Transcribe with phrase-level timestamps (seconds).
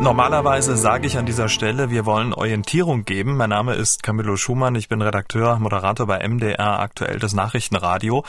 [0.00, 3.36] Normalerweise sage ich an dieser Stelle, wir wollen Orientierung geben.
[3.36, 8.24] Mein Name ist Camillo Schumann, ich bin Redakteur, Moderator bei MDR aktuell das Nachrichtenradio.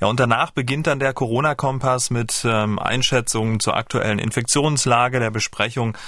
[0.00, 5.98] Ja, und danach beginnt dann der Corona-Kompass mit ähm, Einschätzungen zur aktuellen Infektionslage, der Besprechung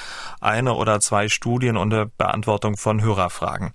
[0.41, 3.73] eine oder zwei Studien und der Beantwortung von Hörerfragen.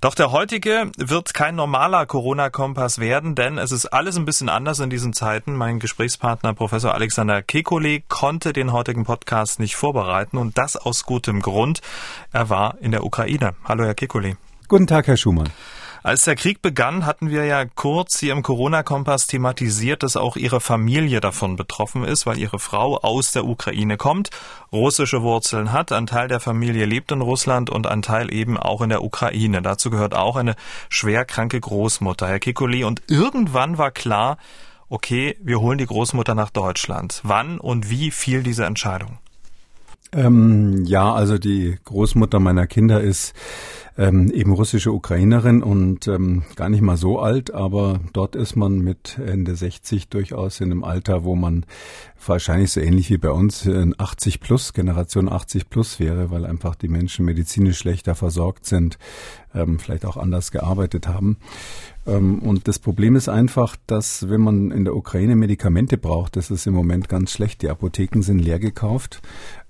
[0.00, 4.80] Doch der heutige wird kein normaler Corona-Kompass werden, denn es ist alles ein bisschen anders
[4.80, 5.56] in diesen Zeiten.
[5.56, 11.42] Mein Gesprächspartner Professor Alexander Kekulé konnte den heutigen Podcast nicht vorbereiten und das aus gutem
[11.42, 11.80] Grund.
[12.32, 13.54] Er war in der Ukraine.
[13.64, 14.36] Hallo, Herr Kekulé.
[14.68, 15.50] Guten Tag, Herr Schumann.
[16.06, 20.60] Als der Krieg begann, hatten wir ja kurz hier im Corona-Kompass thematisiert, dass auch Ihre
[20.60, 24.30] Familie davon betroffen ist, weil Ihre Frau aus der Ukraine kommt,
[24.70, 28.82] russische Wurzeln hat, ein Teil der Familie lebt in Russland und ein Teil eben auch
[28.82, 29.62] in der Ukraine.
[29.62, 30.54] Dazu gehört auch eine
[30.90, 32.84] schwerkranke Großmutter, Herr Kikuli.
[32.84, 34.38] Und irgendwann war klar,
[34.88, 37.20] okay, wir holen die Großmutter nach Deutschland.
[37.24, 39.18] Wann und wie fiel diese Entscheidung?
[40.12, 43.34] Ähm, ja, also die Großmutter meiner Kinder ist
[43.98, 48.78] ähm, eben russische Ukrainerin und ähm, gar nicht mal so alt, aber dort ist man
[48.80, 51.64] mit Ende 60 durchaus in einem Alter, wo man
[52.24, 56.74] wahrscheinlich so ähnlich wie bei uns in 80 plus, Generation 80 plus wäre, weil einfach
[56.74, 58.98] die Menschen medizinisch schlechter versorgt sind,
[59.54, 61.38] ähm, vielleicht auch anders gearbeitet haben.
[62.06, 66.50] Ähm, und das Problem ist einfach, dass wenn man in der Ukraine Medikamente braucht, das
[66.50, 67.62] ist im Moment ganz schlecht.
[67.62, 69.22] Die Apotheken sind leer gekauft.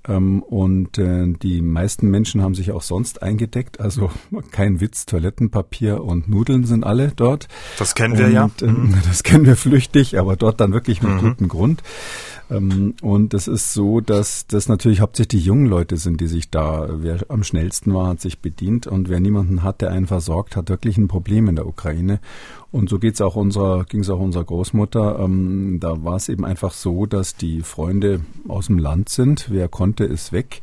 [0.09, 3.81] Ähm, und äh, die meisten Menschen haben sich auch sonst eingedeckt.
[3.81, 4.11] Also
[4.51, 7.49] kein Witz, Toilettenpapier und Nudeln sind alle dort.
[7.79, 8.51] Das kennen wir und, ja.
[8.63, 8.95] Äh, mhm.
[9.07, 11.21] Das kennen wir flüchtig, aber dort dann wirklich mit mhm.
[11.21, 11.83] gutem Grund.
[12.51, 16.51] Ähm, und es ist so, dass das natürlich hauptsächlich die jungen Leute sind, die sich
[16.51, 18.87] da, wer am schnellsten war, hat sich bedient.
[18.87, 22.21] Und wer niemanden hat, der einen versorgt, hat wirklich ein Problem in der Ukraine.
[22.77, 25.19] Und so geht's auch unserer, ging's auch unserer Großmutter.
[25.19, 29.47] Ähm, da war es eben einfach so, dass die Freunde aus dem Land sind.
[29.51, 30.61] Wer konnte, ist weg.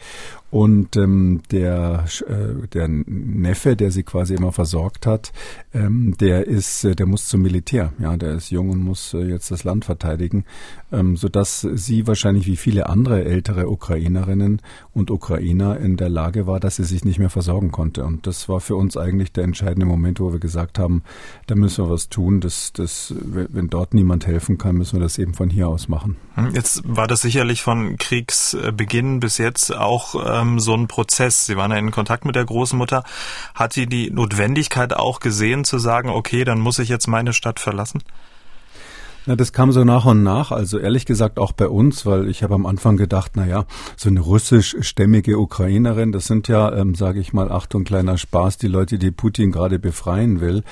[0.53, 5.31] Und ähm, der, äh, der Neffe, der sie quasi immer versorgt hat,
[5.74, 7.91] ähm, der ist, äh, der muss zum Militär.
[7.97, 10.46] Ja, der ist jung und muss äh, jetzt das Land verteidigen,
[10.91, 14.62] ähm, so dass sie wahrscheinlich wie viele andere ältere Ukrainerinnen
[14.94, 18.06] und Ukrainer in der Lage war, dass sie sich nicht mehr versorgen konnte.
[18.06, 21.02] Und das war für uns eigentlich der entscheidende Moment, wo wir gesagt haben,
[21.47, 22.41] da müssen wir was tun.
[22.41, 26.18] Das, das, wenn dort niemand helfen kann, müssen wir das eben von hier aus machen.
[26.35, 31.45] Hm, jetzt war das sicherlich von Kriegsbeginn bis jetzt auch ähm, so ein Prozess.
[31.45, 33.03] Sie waren ja in Kontakt mit der Großmutter.
[33.55, 37.59] Hat sie die Notwendigkeit auch gesehen zu sagen, okay, dann muss ich jetzt meine Stadt
[37.59, 38.03] verlassen?
[39.25, 40.51] Na, das kam so nach und nach.
[40.51, 43.65] Also ehrlich gesagt auch bei uns, weil ich habe am Anfang gedacht, na ja,
[43.95, 48.67] so eine russischstämmige Ukrainerin, das sind ja, ähm, sage ich mal, Achtung, kleiner Spaß, die
[48.67, 50.63] Leute, die Putin gerade befreien will.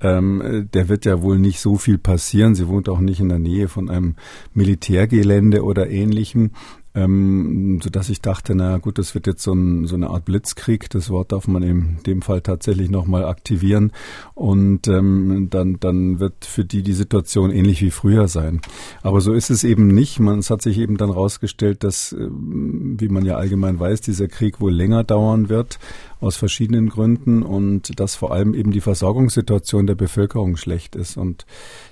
[0.00, 2.54] Ähm, der wird ja wohl nicht so viel passieren.
[2.54, 4.14] Sie wohnt auch nicht in der Nähe von einem
[4.54, 6.52] Militärgelände oder ähnlichem
[6.96, 10.24] ähm, so dass ich dachte, na gut, das wird jetzt so, ein, so eine Art
[10.24, 10.88] Blitzkrieg.
[10.90, 13.92] Das Wort darf man in dem Fall tatsächlich nochmal aktivieren
[14.34, 18.62] und ähm, dann, dann wird für die die Situation ähnlich wie früher sein.
[19.02, 20.18] Aber so ist es eben nicht.
[20.18, 24.28] Man, es hat sich eben dann rausgestellt, dass, äh, wie man ja allgemein weiß, dieser
[24.28, 25.78] Krieg wohl länger dauern wird
[26.20, 31.16] aus verschiedenen Gründen und dass vor allem eben die Versorgungssituation der Bevölkerung schlecht ist.
[31.16, 31.44] Und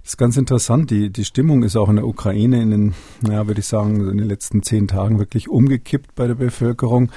[0.02, 0.90] das ist ganz interessant.
[0.90, 4.16] Die, die Stimmung ist auch in der Ukraine in den, naja, würde ich sagen, in
[4.16, 7.10] den letzten zehn Tagen wirklich umgekippt bei der Bevölkerung.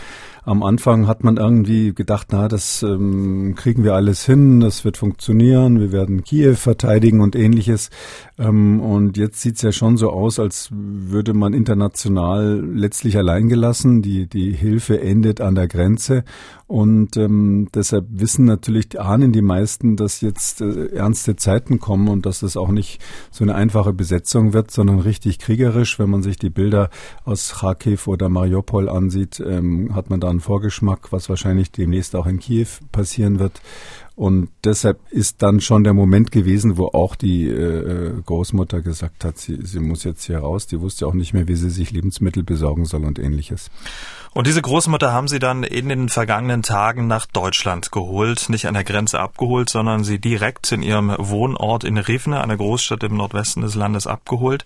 [0.48, 4.96] Am Anfang hat man irgendwie gedacht, na, das ähm, kriegen wir alles hin, das wird
[4.96, 7.90] funktionieren, wir werden Kiew verteidigen und ähnliches.
[8.38, 14.02] Ähm, und jetzt sieht's ja schon so aus, als würde man international letztlich alleingelassen.
[14.02, 16.24] Die, die Hilfe endet an der Grenze.
[16.66, 22.26] Und ähm, deshalb wissen natürlich, ahnen die meisten, dass jetzt äh, ernste Zeiten kommen und
[22.26, 26.00] dass es auch nicht so eine einfache Besetzung wird, sondern richtig kriegerisch.
[26.00, 26.90] Wenn man sich die Bilder
[27.26, 32.28] aus Kharkiv oder Mariupol ansieht, ähm, hat man da einen Vorgeschmack, was wahrscheinlich demnächst auch
[32.28, 33.62] in Kiew passieren wird.
[34.16, 39.38] Und deshalb ist dann schon der Moment gewesen, wo auch die äh, Großmutter gesagt hat,
[39.38, 40.66] sie, sie muss jetzt hier raus.
[40.66, 43.70] Die wusste auch nicht mehr, wie sie sich Lebensmittel besorgen soll und ähnliches.
[44.38, 48.76] Und diese Großmutter haben Sie dann in den vergangenen Tagen nach Deutschland geholt, nicht an
[48.76, 53.64] der Grenze abgeholt, sondern sie direkt in ihrem Wohnort in Rivne, einer Großstadt im Nordwesten
[53.64, 54.64] des Landes, abgeholt.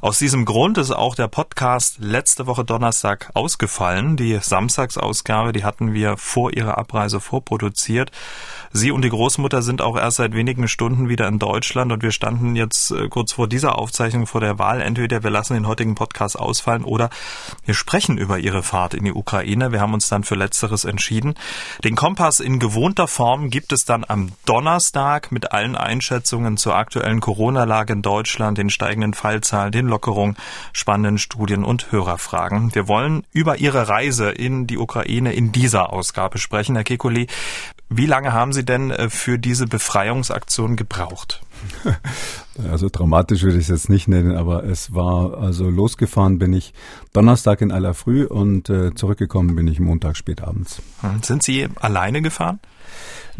[0.00, 4.16] Aus diesem Grund ist auch der Podcast letzte Woche Donnerstag ausgefallen.
[4.16, 8.12] Die Samstagsausgabe, die hatten wir vor ihrer Abreise vorproduziert.
[8.70, 12.12] Sie und die Großmutter sind auch erst seit wenigen Stunden wieder in Deutschland und wir
[12.12, 14.80] standen jetzt äh, kurz vor dieser Aufzeichnung vor der Wahl.
[14.80, 17.10] Entweder wir lassen den heutigen Podcast ausfallen oder
[17.64, 19.72] wir sprechen über Ihre Fahrt in die Ukraine.
[19.72, 21.34] Wir haben uns dann für Letzteres entschieden.
[21.82, 27.20] Den Kompass in gewohnter Form gibt es dann am Donnerstag mit allen Einschätzungen zur aktuellen
[27.20, 30.36] Corona-Lage in Deutschland, den steigenden Fallzahlen, den Lockerungen,
[30.72, 32.74] spannenden Studien und Hörerfragen.
[32.74, 36.76] Wir wollen über Ihre Reise in die Ukraine in dieser Ausgabe sprechen.
[36.76, 37.28] Herr Kekulé,
[37.88, 41.40] wie lange haben Sie denn äh, für diese Befreiungsaktion gebraucht?
[42.70, 46.74] Also dramatisch würde ich es jetzt nicht nennen, aber es war, also losgefahren bin ich
[47.12, 50.82] Donnerstag in aller Früh und äh, zurückgekommen bin ich Montag spät abends.
[51.02, 52.58] Hm, sind Sie alleine gefahren?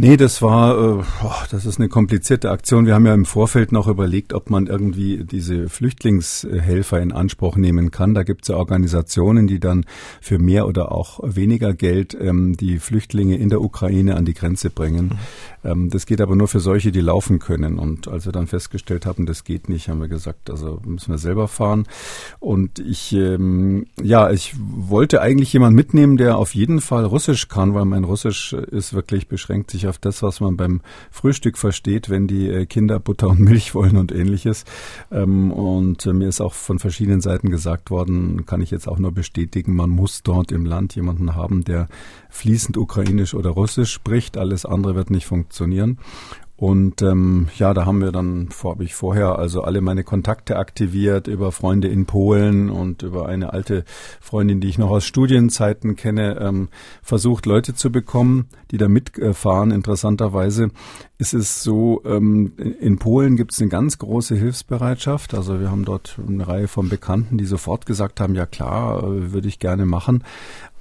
[0.00, 1.04] Nee, das war, äh,
[1.50, 2.86] das ist eine komplizierte Aktion.
[2.86, 7.90] Wir haben ja im Vorfeld noch überlegt, ob man irgendwie diese Flüchtlingshelfer in Anspruch nehmen
[7.90, 8.14] kann.
[8.14, 9.86] Da gibt es ja Organisationen, die dann
[10.20, 14.70] für mehr oder auch weniger Geld ähm, die Flüchtlinge in der Ukraine an die Grenze
[14.70, 15.18] bringen.
[15.68, 17.78] Ähm, das geht aber nur für solche, die laufen können.
[17.78, 21.18] Und als wir dann festgestellt haben, das geht nicht, haben wir gesagt, also müssen wir
[21.18, 21.86] selber fahren.
[22.40, 27.74] Und ich, ähm, ja, ich wollte eigentlich jemanden mitnehmen, der auf jeden Fall Russisch kann,
[27.74, 30.80] weil mein Russisch ist wirklich beschränkt sich auf das, was man beim
[31.10, 34.64] Frühstück versteht, wenn die äh, Kinder Butter und Milch wollen und ähnliches.
[35.10, 38.98] Ähm, und äh, mir ist auch von verschiedenen Seiten gesagt worden, kann ich jetzt auch
[38.98, 41.88] nur bestätigen, man muss dort im Land jemanden haben, der
[42.30, 44.36] fließend ukrainisch oder russisch spricht.
[44.36, 45.57] Alles andere wird nicht funktionieren.
[46.60, 51.28] Und ähm, ja, da haben wir dann, habe ich vorher also alle meine Kontakte aktiviert
[51.28, 53.84] über Freunde in Polen und über eine alte
[54.20, 56.68] Freundin, die ich noch aus Studienzeiten kenne, ähm,
[57.00, 59.70] versucht Leute zu bekommen, die da mitfahren.
[59.70, 60.70] Interessanterweise
[61.18, 65.34] ist es so, ähm, in Polen gibt es eine ganz große Hilfsbereitschaft.
[65.34, 69.32] Also wir haben dort eine Reihe von Bekannten, die sofort gesagt haben, ja klar, äh,
[69.32, 70.24] würde ich gerne machen.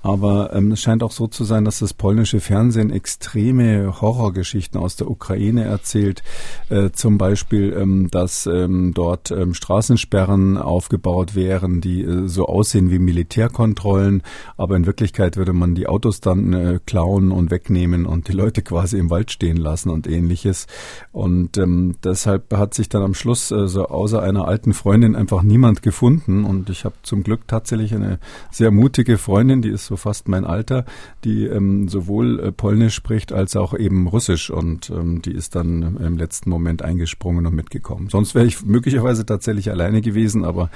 [0.08, 4.96] Aber ähm, es scheint auch so zu sein, dass das polnische Fernsehen extreme Horrorgeschichten aus
[4.96, 6.24] der Ukraine erzählt.
[6.70, 12.90] Äh, zum Beispiel, ähm, dass ähm, dort ähm, Straßensperren aufgebaut wären, die äh, so aussehen
[12.90, 14.24] wie Militärkontrollen,
[14.56, 18.62] aber in Wirklichkeit würde man die Autos dann äh, klauen und wegnehmen und die Leute
[18.62, 20.68] quasi im Wald stehen lassen und ähnliches.
[21.12, 25.42] Und ähm, deshalb hat sich dann am Schluss äh, so außer einer alten Freundin einfach
[25.42, 26.46] niemand gefunden.
[26.46, 28.20] Und ich habe zum Glück tatsächlich eine
[28.52, 30.86] sehr mutige Freundin, die ist so fast mein Alter,
[31.24, 35.98] die ähm, sowohl äh, Polnisch spricht als auch eben Russisch und ähm, die ist dann
[35.98, 38.10] im letzten Moment eingesprungen und mitgekommen.
[38.10, 40.70] Sonst wäre ich möglicherweise tatsächlich alleine gewesen, aber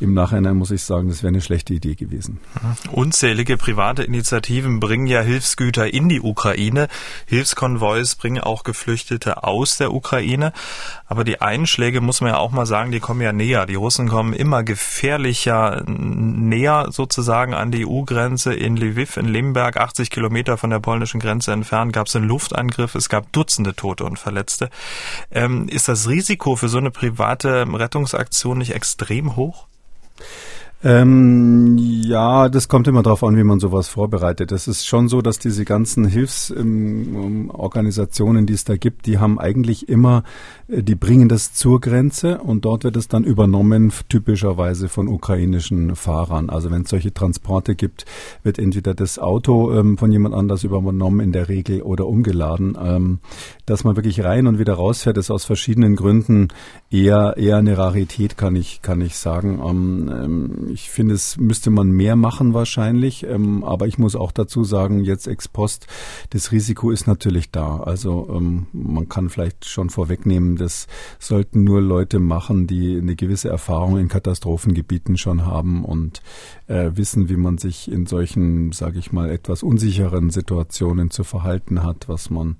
[0.00, 2.40] im Nachhinein muss ich sagen, das wäre eine schlechte Idee gewesen.
[2.92, 6.88] Unzählige private Initiativen bringen ja Hilfsgüter in die Ukraine.
[7.26, 10.52] Hilfskonvois bringen auch Geflüchtete aus der Ukraine.
[11.06, 13.66] Aber die Einschläge, muss man ja auch mal sagen, die kommen ja näher.
[13.66, 20.10] Die Russen kommen immer gefährlicher näher sozusagen an die EU-Grenze in Lviv, in Lemberg, 80
[20.10, 22.94] Kilometer von der polnischen Grenze entfernt, gab es einen Luftangriff.
[22.94, 24.70] Es gab Dutzende Tote und Verletzte.
[25.30, 29.66] Ähm, ist das Risiko für so eine private Rettungsaktion nicht extrem hoch?
[30.84, 34.52] Ähm, ja, das kommt immer darauf an, wie man sowas vorbereitet.
[34.52, 39.38] Es ist schon so, dass diese ganzen Hilfsorganisationen, ähm, die es da gibt, die haben
[39.38, 40.24] eigentlich immer,
[40.68, 46.48] die bringen das zur Grenze und dort wird es dann übernommen, typischerweise von ukrainischen Fahrern.
[46.48, 48.06] Also wenn es solche Transporte gibt,
[48.42, 52.78] wird entweder das Auto ähm, von jemand anders übernommen in der Regel oder umgeladen.
[52.80, 53.18] Ähm,
[53.66, 56.48] dass man wirklich rein und wieder rausfährt, ist aus verschiedenen Gründen
[56.90, 59.60] eher eher eine Rarität, kann ich kann ich sagen.
[59.64, 63.24] Ähm, ähm ich finde, es müsste man mehr machen wahrscheinlich.
[63.24, 65.86] Ähm, aber ich muss auch dazu sagen, jetzt ex post,
[66.30, 67.78] das Risiko ist natürlich da.
[67.78, 70.86] Also ähm, man kann vielleicht schon vorwegnehmen, das
[71.18, 76.22] sollten nur Leute machen, die eine gewisse Erfahrung in Katastrophengebieten schon haben und
[76.66, 81.82] äh, wissen, wie man sich in solchen, sage ich mal, etwas unsicheren Situationen zu verhalten
[81.82, 82.56] hat, was man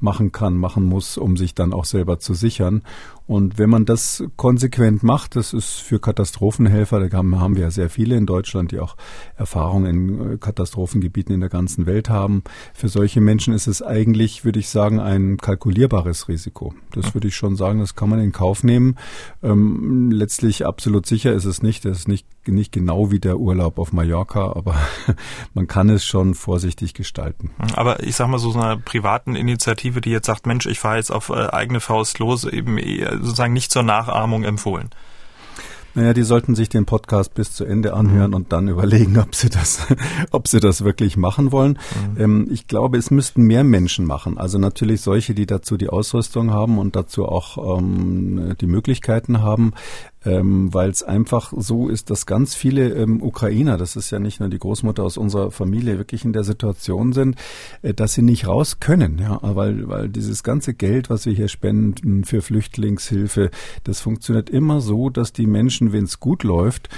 [0.00, 2.82] machen kann, machen muss, um sich dann auch selber zu sichern.
[3.28, 7.90] Und wenn man das konsequent macht, das ist für Katastrophenhelfer, da haben wir ja sehr
[7.90, 8.96] viele in Deutschland, die auch
[9.36, 12.42] Erfahrungen in äh, Katastrophengebieten in der ganzen Welt haben.
[12.72, 16.72] Für solche Menschen ist es eigentlich, würde ich sagen, ein kalkulierbares Risiko.
[16.92, 18.96] Das würde ich schon sagen, das kann man in Kauf nehmen.
[19.42, 21.84] Ähm, letztlich absolut sicher ist es nicht.
[21.84, 24.74] Es ist nicht, nicht genau wie der Urlaub auf Mallorca, aber
[25.54, 27.50] man kann es schon vorsichtig gestalten.
[27.74, 30.96] Aber ich sag mal so, so einer privaten Initiative, die jetzt sagt, Mensch, ich fahre
[30.96, 32.78] jetzt auf äh, eigene Faust los, eben
[33.20, 34.90] sozusagen nicht zur Nachahmung empfohlen.
[35.98, 38.36] Naja, die sollten sich den Podcast bis zu Ende anhören mhm.
[38.36, 39.86] und dann überlegen, ob sie das,
[40.30, 41.78] ob sie das wirklich machen wollen.
[42.14, 42.20] Mhm.
[42.20, 44.38] Ähm, ich glaube, es müssten mehr Menschen machen.
[44.38, 49.72] Also natürlich solche, die dazu die Ausrüstung haben und dazu auch ähm, die Möglichkeiten haben.
[50.28, 54.40] Ähm, weil es einfach so ist, dass ganz viele ähm, Ukrainer, das ist ja nicht
[54.40, 57.36] nur die Großmutter aus unserer Familie, wirklich in der Situation sind,
[57.82, 61.48] äh, dass sie nicht raus können, ja, weil, weil dieses ganze Geld, was wir hier
[61.48, 63.50] spenden für Flüchtlingshilfe,
[63.84, 66.88] das funktioniert immer so, dass die Menschen, wenn es gut läuft,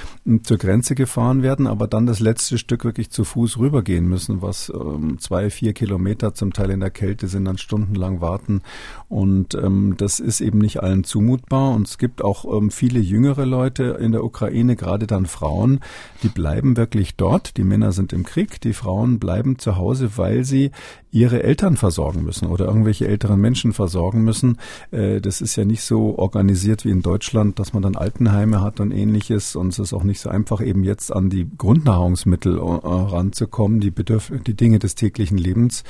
[0.42, 4.72] zur Grenze gefahren werden, aber dann das letzte Stück wirklich zu Fuß rübergehen müssen, was
[4.74, 8.62] ähm, zwei, vier Kilometer zum Teil in der Kälte sind, dann stundenlang warten.
[9.08, 11.72] Und ähm, das ist eben nicht allen zumutbar.
[11.74, 15.80] Und es gibt auch ähm, viele jüngere Leute in der Ukraine, gerade dann Frauen,
[16.22, 17.58] die bleiben wirklich dort.
[17.58, 20.70] Die Männer sind im Krieg, die Frauen bleiben zu Hause, weil sie
[21.12, 24.58] ihre Eltern versorgen müssen oder irgendwelche älteren Menschen versorgen müssen.
[24.90, 28.80] Äh, das ist ja nicht so organisiert wie in Deutschland, dass man dann Altenheime hat
[28.80, 29.54] und ähnliches.
[29.54, 33.90] Und es ist auch nicht so einfach, eben jetzt an die Grundnahrungsmittel äh, ranzukommen, die
[33.90, 35.84] Bedürf die Dinge des täglichen Lebens.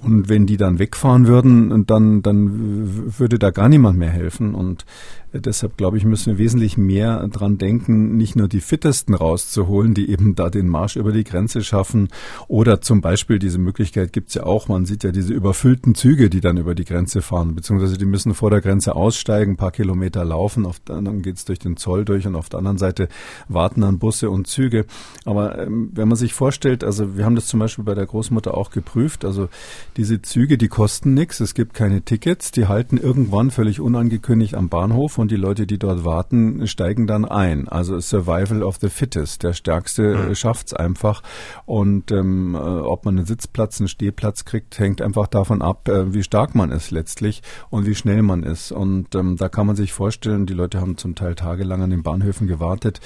[0.00, 4.54] Und wenn die dann wegfahren würden, dann, dann würde da gar niemand mehr helfen.
[4.54, 4.84] Und
[5.32, 10.10] Deshalb glaube ich, müssen wir wesentlich mehr dran denken, nicht nur die Fittesten rauszuholen, die
[10.10, 12.08] eben da den Marsch über die Grenze schaffen.
[12.48, 14.68] Oder zum Beispiel diese Möglichkeit gibt es ja auch.
[14.68, 18.32] Man sieht ja diese überfüllten Züge, die dann über die Grenze fahren, beziehungsweise die müssen
[18.32, 22.06] vor der Grenze aussteigen, paar Kilometer laufen, auf der anderen geht es durch den Zoll
[22.06, 23.08] durch und auf der anderen Seite
[23.48, 24.86] warten dann Busse und Züge.
[25.26, 28.56] Aber ähm, wenn man sich vorstellt, also wir haben das zum Beispiel bei der Großmutter
[28.56, 29.50] auch geprüft, also
[29.98, 34.68] diese Züge, die kosten nichts, es gibt keine Tickets, die halten irgendwann völlig unangekündigt am
[34.68, 37.68] Bahnhof und die Leute, die dort warten, steigen dann ein.
[37.68, 39.42] Also Survival of the Fittest.
[39.42, 40.34] Der Stärkste mhm.
[40.36, 41.24] schafft's einfach.
[41.66, 46.14] Und ähm, äh, ob man einen Sitzplatz, einen Stehplatz kriegt, hängt einfach davon ab, äh,
[46.14, 48.70] wie stark man ist letztlich und wie schnell man ist.
[48.70, 52.04] Und ähm, da kann man sich vorstellen, die Leute haben zum Teil tagelang an den
[52.04, 53.00] Bahnhöfen gewartet.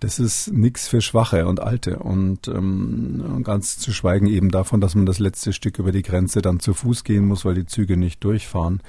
[0.00, 1.98] Das ist nichts für Schwache und Alte.
[1.98, 6.37] Und ähm, ganz zu schweigen eben davon, dass man das letzte Stück über die Grenze
[6.42, 8.80] dann zu Fuß gehen muss, weil die Züge nicht durchfahren.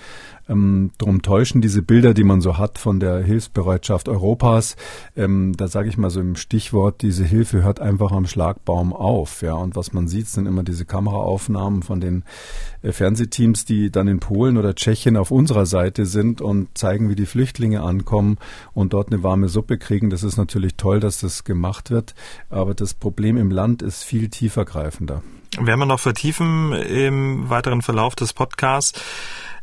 [0.50, 4.76] Ähm, drum täuschen diese Bilder, die man so hat von der Hilfsbereitschaft Europas.
[5.16, 9.44] Ähm, da sage ich mal so im Stichwort, diese Hilfe hört einfach am Schlagbaum auf.
[9.44, 12.24] Ja, und was man sieht, sind immer diese Kameraaufnahmen von den
[12.82, 17.16] äh, Fernsehteams, die dann in Polen oder Tschechien auf unserer Seite sind und zeigen, wie
[17.16, 18.38] die Flüchtlinge ankommen
[18.74, 20.10] und dort eine warme Suppe kriegen.
[20.10, 22.16] Das ist natürlich toll, dass das gemacht wird.
[22.50, 25.22] Aber das Problem im Land ist viel tiefergreifender.
[25.62, 29.02] Werden wir noch vertiefen im weiteren Verlauf des Podcasts.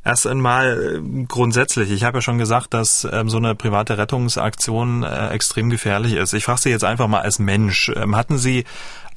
[0.05, 5.03] Erst einmal äh, grundsätzlich, ich habe ja schon gesagt, dass ähm, so eine private Rettungsaktion
[5.03, 6.35] äh, extrem gefährlich ist.
[6.35, 8.65] Ich frage Sie jetzt einfach mal als Mensch, ähm, hatten Sie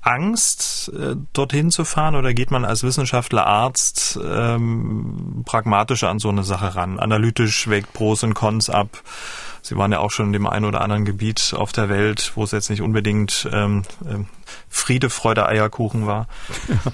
[0.01, 6.29] Angst, äh, dorthin zu fahren oder geht man als Wissenschaftler, Arzt ähm, pragmatischer an so
[6.29, 6.97] eine Sache ran?
[6.97, 9.03] Analytisch wägt Pros und Cons ab.
[9.61, 12.45] Sie waren ja auch schon in dem einen oder anderen Gebiet auf der Welt, wo
[12.45, 14.27] es jetzt nicht unbedingt ähm, ähm
[14.67, 16.27] Friede, Freude, Eierkuchen war.
[16.67, 16.91] Ja,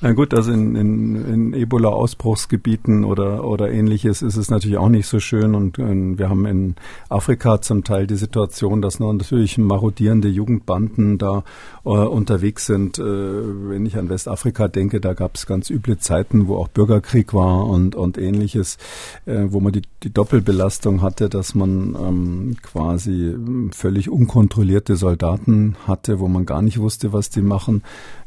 [0.00, 5.06] na gut, also in, in, in Ebola-Ausbruchsgebieten oder, oder ähnliches ist es natürlich auch nicht
[5.06, 5.54] so schön.
[5.54, 6.76] Und äh, wir haben in
[7.08, 11.44] Afrika zum Teil die Situation, dass natürlich marodierende Jugendbanden da
[11.84, 12.98] äh, unterwegs sind.
[12.98, 17.34] Äh, wenn ich an Westafrika denke, da gab es ganz üble Zeiten, wo auch Bürgerkrieg
[17.34, 18.78] war und, und ähnliches,
[19.26, 23.34] äh, wo man die, die Doppelbelastung hatte, dass man ähm, quasi
[23.72, 27.82] völlig unkontrollierte Soldaten hatte, wo man gar nicht wusste, was die machen,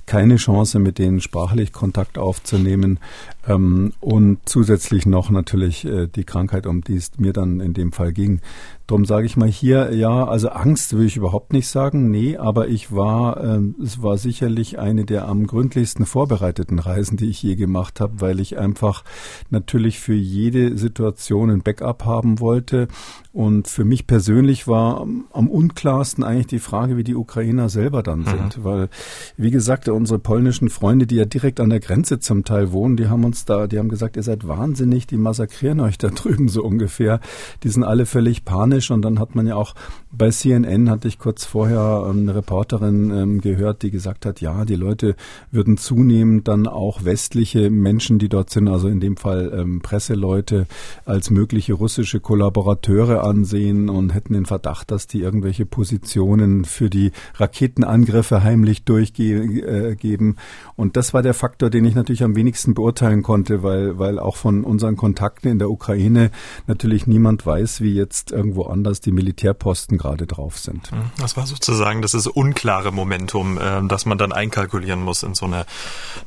[0.06, 3.00] keine Chance, mit denen sprachlich Kontakt aufzunehmen
[3.48, 7.92] ähm, und zusätzlich noch natürlich äh, die Krankheit, um die es mir dann in dem
[7.92, 8.40] Fall ging.
[8.86, 12.68] Drum sage ich mal hier, ja, also Angst will ich überhaupt nicht sagen, nee, aber
[12.68, 17.56] ich war, äh, es war sicherlich eine der am gründlichsten vorbereiteten Reisen, die ich je
[17.56, 19.04] gemacht habe, weil ich einfach
[19.50, 22.90] natürlich für jede Situation ein Backup haben wollte.
[23.34, 28.20] Und für mich persönlich war am unklarsten eigentlich die Frage, wie die Ukrainer selber dann
[28.20, 28.26] mhm.
[28.26, 28.90] sind, weil,
[29.38, 33.08] wie gesagt, unsere polnischen Freunde, die ja direkt an der Grenze zum Teil wohnen, die
[33.08, 36.64] haben uns da, die haben gesagt, ihr seid wahnsinnig, die massakrieren euch da drüben so
[36.64, 37.20] ungefähr.
[37.64, 39.74] Die sind alle völlig panisch und dann hat man ja auch
[40.12, 44.66] bei CNN hatte ich kurz vorher ähm, eine Reporterin ähm, gehört, die gesagt hat, ja,
[44.66, 45.16] die Leute
[45.52, 50.68] würden zunehmend dann auch westliche Menschen, die dort sind, also in dem Fall ähm, Presseleute,
[51.06, 57.12] als mögliche russische Kollaborateure ansehen und hätten den Verdacht, dass die irgendwelche Positionen für die
[57.36, 60.38] Raketenangriffe heimlich durchgeben.
[60.76, 64.36] Und das war der Faktor, den ich natürlich am wenigsten beurteilen konnte, weil, weil auch
[64.36, 66.32] von unseren Kontakten in der Ukraine
[66.68, 70.92] natürlich niemand weiß, wie jetzt irgendwo anders die Militärposten gerade drauf sind.
[70.92, 75.36] Hm, das war sozusagen das ist unklare Momentum, äh, das man dann einkalkulieren muss in
[75.36, 75.66] so eine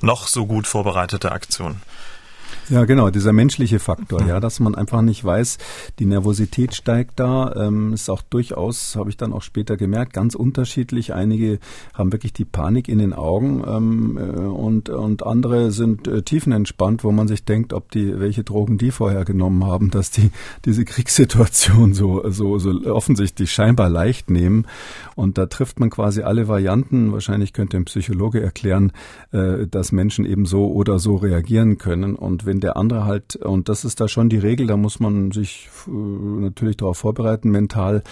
[0.01, 1.83] noch so gut vorbereitete Aktion.
[2.71, 5.59] Ja, genau, dieser menschliche Faktor, ja, dass man einfach nicht weiß,
[5.99, 10.35] die Nervosität steigt da, ähm, ist auch durchaus, habe ich dann auch später gemerkt, ganz
[10.35, 11.13] unterschiedlich.
[11.13, 11.59] Einige
[11.93, 17.05] haben wirklich die Panik in den Augen ähm, äh, und, und andere sind äh, tiefenentspannt,
[17.05, 20.31] wo man sich denkt, ob die, welche Drogen die vorher genommen haben, dass die
[20.65, 24.67] diese Kriegssituation so, so, so offensichtlich scheinbar leicht nehmen.
[25.17, 27.13] Und da trifft man quasi alle Varianten.
[27.13, 28.93] Wahrscheinlich könnte ein Psychologe erklären,
[29.33, 32.15] äh, dass Menschen eben so oder so reagieren können.
[32.15, 35.31] Und wenn der andere halt, und das ist da schon die Regel, da muss man
[35.31, 38.03] sich äh, natürlich darauf vorbereiten, mental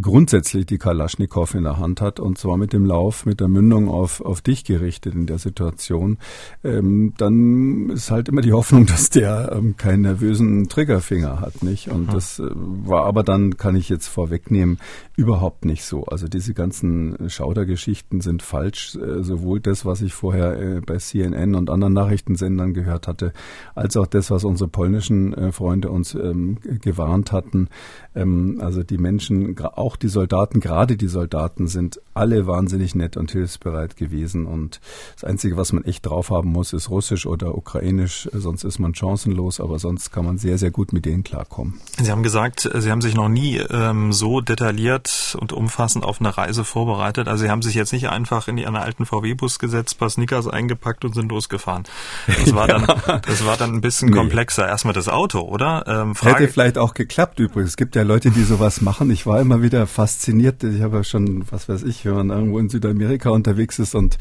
[0.00, 3.88] grundsätzlich die Kalaschnikow in der Hand hat und zwar mit dem Lauf, mit der Mündung
[3.88, 6.18] auf, auf dich gerichtet in der Situation,
[6.64, 11.88] ähm, dann ist halt immer die Hoffnung, dass der ähm, keinen nervösen Triggerfinger hat, nicht?
[11.88, 12.12] Und mhm.
[12.12, 14.78] das äh, war aber dann, kann ich jetzt vorwegnehmen,
[15.16, 16.04] überhaupt nicht so.
[16.04, 21.54] Also diese ganzen Schaudergeschichten sind falsch, äh, sowohl das, was ich vorher äh, bei CNN
[21.54, 23.32] und anderen Nachrichtensendern gehört hatte,
[23.74, 27.68] als auch das, was unsere polnischen äh, Freunde uns ähm, gewarnt hatten.
[28.14, 33.32] Ähm, also die Menschen, auch die Soldaten, gerade die Soldaten sind alle wahnsinnig nett und
[33.32, 34.46] hilfsbereit gewesen.
[34.46, 34.80] Und
[35.14, 38.28] das Einzige, was man echt drauf haben muss, ist Russisch oder Ukrainisch.
[38.32, 41.80] Sonst ist man chancenlos, aber sonst kann man sehr, sehr gut mit denen klarkommen.
[41.98, 46.36] Sie haben gesagt, Sie haben sich noch nie ähm, so detailliert und umfassend auf eine
[46.36, 47.26] Reise vorbereitet.
[47.26, 51.04] Also Sie haben sich jetzt nicht einfach in Ihren alten VW-Bus gesetzt, paar Snickers eingepackt
[51.04, 51.84] und sind losgefahren.
[52.26, 52.86] Das war dann,
[53.22, 54.16] das war dann ein bisschen nee.
[54.16, 54.68] komplexer.
[54.68, 55.84] Erstmal das Auto, oder?
[55.86, 57.70] Ähm, Hätte vielleicht auch geklappt übrigens.
[57.70, 59.10] Es gibt ja Leute, die sowas machen.
[59.10, 60.62] Ich war immer wieder fasziniert.
[60.64, 64.18] Ich habe ja schon, was weiß ich, wenn man irgendwo in Südamerika unterwegs ist und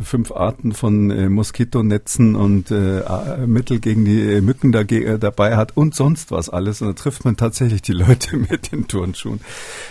[0.00, 3.02] fünf Arten von äh, Moskitonetzen und äh,
[3.46, 6.82] Mittel gegen die äh, Mücken da, äh, dabei hat und sonst was alles.
[6.82, 9.40] Und da trifft man tatsächlich die Leute mit den Turnschuhen.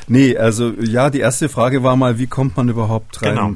[0.07, 3.35] Nee, also ja, die erste Frage war mal, wie kommt man überhaupt rein?
[3.35, 3.55] Genau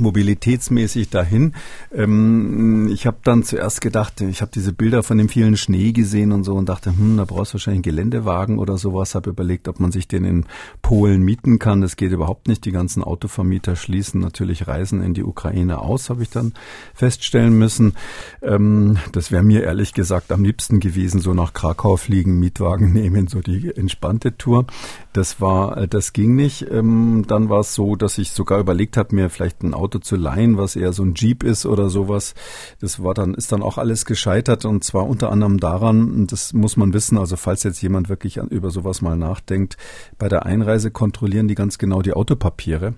[0.00, 1.54] mobilitätsmäßig dahin.
[1.92, 6.32] Ähm, ich habe dann zuerst gedacht, ich habe diese Bilder von dem vielen Schnee gesehen
[6.32, 9.14] und so und dachte, hm, da brauchst du wahrscheinlich einen Geländewagen oder sowas.
[9.14, 10.46] Habe überlegt, ob man sich den in
[10.82, 11.80] Polen mieten kann.
[11.80, 12.64] Das geht überhaupt nicht.
[12.64, 16.54] Die ganzen Autovermieter schließen natürlich Reisen in die Ukraine aus, habe ich dann
[16.94, 17.94] feststellen müssen.
[18.42, 23.28] Ähm, das wäre mir ehrlich gesagt am liebsten gewesen, so nach Krakau fliegen, Mietwagen nehmen,
[23.28, 24.66] so die entspannte Tour.
[25.12, 26.66] Das war, äh, das ging nicht.
[26.70, 30.16] Ähm, dann war es so, dass ich sogar überlegt habe, mir vielleicht ein Auto zu
[30.16, 32.34] leihen, was eher so ein Jeep ist oder sowas.
[32.80, 36.78] Das war dann, ist dann auch alles gescheitert und zwar unter anderem daran, das muss
[36.78, 39.76] man wissen, also falls jetzt jemand wirklich über sowas mal nachdenkt,
[40.18, 42.94] bei der Einreise kontrollieren die ganz genau die Autopapiere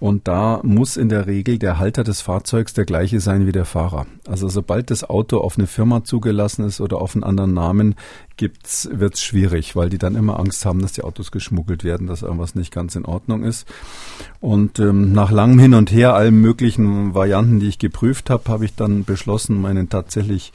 [0.00, 3.64] und da muss in der Regel der Halter des Fahrzeugs der gleiche sein wie der
[3.64, 4.06] Fahrer.
[4.28, 7.96] Also sobald das Auto auf eine Firma zugelassen ist oder auf einen anderen Namen,
[8.38, 12.22] gibt's, wird's schwierig, weil die dann immer Angst haben, dass die Autos geschmuggelt werden, dass
[12.22, 13.68] irgendwas nicht ganz in Ordnung ist.
[14.40, 18.64] Und ähm, nach langem Hin und Her, allen möglichen Varianten, die ich geprüft habe, habe
[18.64, 20.52] ich dann beschlossen, meinen tatsächlich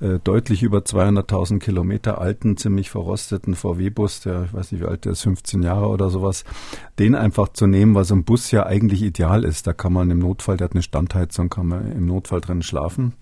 [0.00, 5.04] äh, deutlich über 200.000 Kilometer alten, ziemlich verrosteten VW-Bus, der, ich weiß nicht wie alt
[5.04, 6.44] der ist, 15 Jahre oder sowas,
[6.98, 9.66] den einfach zu nehmen, weil so ein Bus ja eigentlich ideal ist.
[9.66, 13.14] Da kann man im Notfall, der hat eine Standheizung, kann man im Notfall drin schlafen.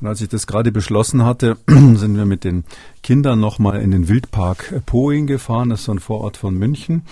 [0.00, 2.64] Und als ich das gerade beschlossen hatte, sind wir mit den
[3.02, 5.70] Kindern nochmal in den Wildpark Poing gefahren.
[5.70, 7.02] Das ist so ein Vorort von München.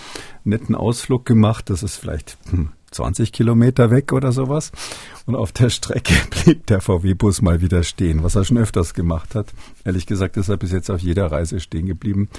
[0.43, 1.69] Netten Ausflug gemacht.
[1.69, 4.71] Das ist vielleicht hm, 20 Kilometer weg oder sowas.
[5.27, 9.35] Und auf der Strecke blieb der VW-Bus mal wieder stehen, was er schon öfters gemacht
[9.35, 9.53] hat.
[9.85, 12.29] Ehrlich gesagt ist er bis jetzt auf jeder Reise stehen geblieben.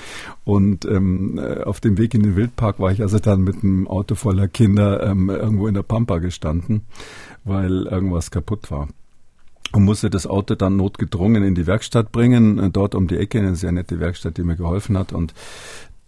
[0.45, 3.87] Und ähm, äh, auf dem Weg in den Wildpark war ich also dann mit einem
[3.87, 6.83] Auto voller Kinder ähm, irgendwo in der Pampa gestanden,
[7.45, 8.89] weil irgendwas kaputt war
[9.73, 13.39] und musste das Auto dann notgedrungen in die Werkstatt bringen, äh, dort um die Ecke,
[13.39, 15.13] eine sehr nette Werkstatt, die mir geholfen hat.
[15.13, 15.35] Und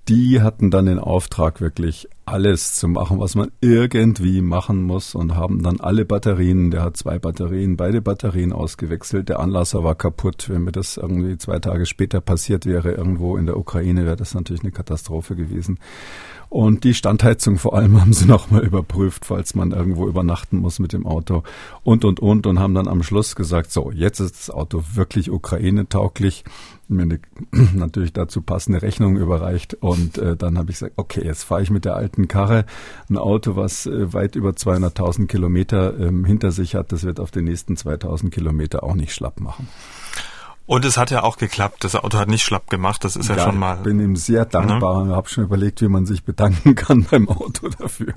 [0.09, 5.37] die hatten dann den Auftrag, wirklich alles zu machen, was man irgendwie machen muss und
[5.37, 9.29] haben dann alle Batterien, der hat zwei Batterien, beide Batterien ausgewechselt.
[9.29, 10.49] Der Anlasser war kaputt.
[10.49, 14.35] Wenn mir das irgendwie zwei Tage später passiert wäre, irgendwo in der Ukraine, wäre das
[14.35, 15.79] natürlich eine Katastrophe gewesen.
[16.53, 20.93] Und die Standheizung vor allem haben sie nochmal überprüft, falls man irgendwo übernachten muss mit
[20.93, 21.45] dem Auto
[21.83, 25.31] und, und, und und haben dann am Schluss gesagt, so, jetzt ist das Auto wirklich
[25.31, 26.45] Ukraine-tauglich.
[26.89, 27.21] Mir eine,
[27.75, 31.71] natürlich dazu passende Rechnung überreicht und äh, dann habe ich gesagt, okay, jetzt fahre ich
[31.71, 32.67] mit der alten Karre
[33.09, 36.93] ein Auto, was äh, weit über 200.000 Kilometer ähm, hinter sich hat.
[36.93, 39.69] Das wird auf den nächsten 2.000 Kilometer auch nicht schlapp machen.
[40.65, 41.83] Und es hat ja auch geklappt.
[41.83, 43.05] Das Auto hat nicht schlapp gemacht.
[43.05, 43.79] Das ist ja, ja schon mal.
[43.79, 45.05] Ich bin ihm sehr dankbar.
[45.05, 45.15] Ne?
[45.15, 48.15] Habe schon überlegt, wie man sich bedanken kann beim Auto dafür.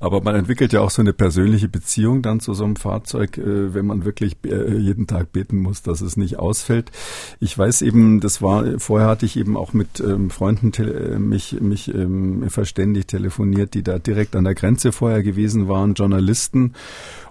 [0.00, 3.74] Aber man entwickelt ja auch so eine persönliche Beziehung dann zu so einem Fahrzeug, äh,
[3.74, 6.90] wenn man wirklich äh, jeden Tag beten muss, dass es nicht ausfällt.
[7.38, 11.60] Ich weiß eben, das war vorher hatte ich eben auch mit ähm, Freunden äh, mich
[11.60, 16.74] mich ähm, verständigt telefoniert, die da direkt an der Grenze vorher gewesen waren, Journalisten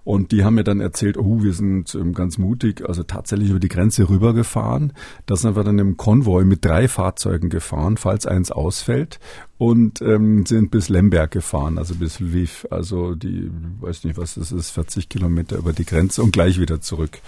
[0.08, 3.60] Und die haben mir dann erzählt, oh, wir sind ähm, ganz mutig, also tatsächlich über
[3.60, 4.94] die Grenze rübergefahren.
[5.26, 9.20] Da sind wir dann im Konvoi mit drei Fahrzeugen gefahren, falls eins ausfällt
[9.58, 14.54] und ähm, sind bis Lemberg gefahren, also bis Lviv, also die, weiß nicht was das
[14.54, 17.20] ist, 40 Kilometer über die Grenze und gleich wieder zurück.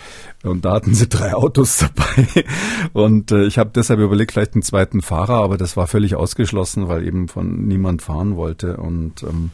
[0.44, 2.46] Und da hatten sie drei Autos dabei
[2.94, 6.88] und äh, ich habe deshalb überlegt, vielleicht einen zweiten Fahrer, aber das war völlig ausgeschlossen,
[6.88, 9.52] weil eben von niemand fahren wollte und ähm,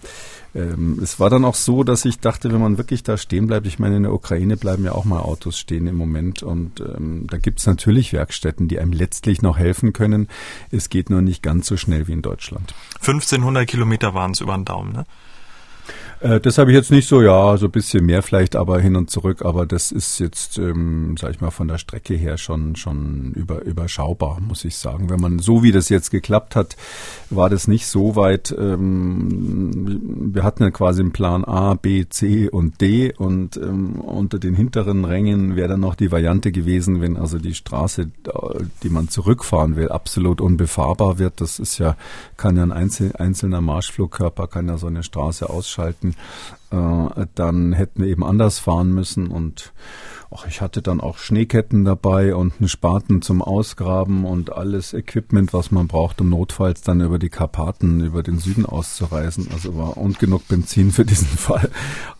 [0.55, 3.67] ähm, es war dann auch so, dass ich dachte, wenn man wirklich da stehen bleibt,
[3.67, 7.27] ich meine, in der Ukraine bleiben ja auch mal Autos stehen im Moment und ähm,
[7.29, 10.29] da gibt es natürlich Werkstätten, die einem letztlich noch helfen können.
[10.71, 12.73] Es geht nur nicht ganz so schnell wie in Deutschland.
[13.01, 15.05] 1500 Kilometer waren es über den Daumen, ne?
[16.25, 18.95] Äh, das habe ich jetzt nicht so, ja, so ein bisschen mehr vielleicht, aber hin
[18.95, 19.45] und zurück.
[19.45, 23.63] Aber das ist jetzt, ähm, sag ich mal, von der Strecke her schon schon über,
[23.63, 25.09] überschaubar, muss ich sagen.
[25.09, 26.75] Wenn man so wie das jetzt geklappt hat,
[27.29, 28.55] war das nicht so weit.
[28.57, 34.39] Ähm, wir hatten ja quasi einen Plan A, B, C und D und ähm, unter
[34.39, 38.09] den hinteren Rängen wäre dann noch die Variante gewesen, wenn also die Straße,
[38.81, 41.39] die man zurückfahren will, absolut unbefahrbar wird.
[41.41, 41.95] Das ist ja,
[42.35, 46.14] kann ja ein einzelner Marschflugkörper, kann ja so eine Straße ausschalten
[47.35, 49.71] dann hätten wir eben anders fahren müssen und
[50.33, 55.53] Ach, ich hatte dann auch Schneeketten dabei und einen Spaten zum Ausgraben und alles Equipment,
[55.53, 59.49] was man braucht, um notfalls dann über die Karpaten, über den Süden auszureisen.
[59.53, 61.69] Also war und genug Benzin für diesen Fall.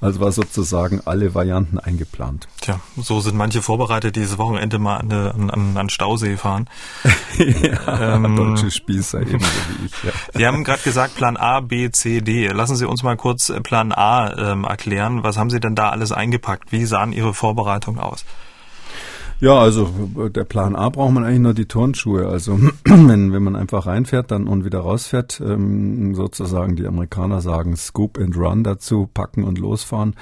[0.01, 2.47] Also war sozusagen alle Varianten eingeplant.
[2.61, 5.11] Tja, so sind manche vorbereitet, dieses Wochenende mal an,
[5.49, 6.69] an, an Stausee fahren.
[7.37, 10.03] ja, ähm, deutsche Spießer ebenso wie ich.
[10.03, 10.11] Ja.
[10.33, 12.47] Sie haben gerade gesagt Plan A, B, C, D.
[12.47, 15.23] Lassen Sie uns mal kurz Plan A ähm, erklären.
[15.23, 16.71] Was haben Sie denn da alles eingepackt?
[16.71, 18.25] Wie sahen Ihre Vorbereitungen aus?
[19.41, 19.89] Ja, also
[20.29, 22.27] der Plan A braucht man eigentlich nur die Turnschuhe.
[22.27, 27.75] Also wenn, wenn man einfach reinfährt dann und wieder rausfährt, ähm, sozusagen die Amerikaner sagen
[27.75, 30.15] Scoop and Run dazu, packen und losfahren.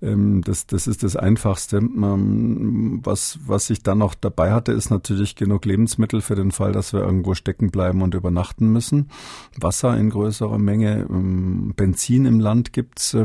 [0.00, 1.78] Ähm, das, das ist das Einfachste.
[1.78, 6.72] Ähm, was, was ich dann noch dabei hatte, ist natürlich genug Lebensmittel für den Fall,
[6.72, 9.10] dass wir irgendwo stecken bleiben und übernachten müssen.
[9.58, 13.16] Wasser in größerer Menge, ähm, Benzin im Land gibt's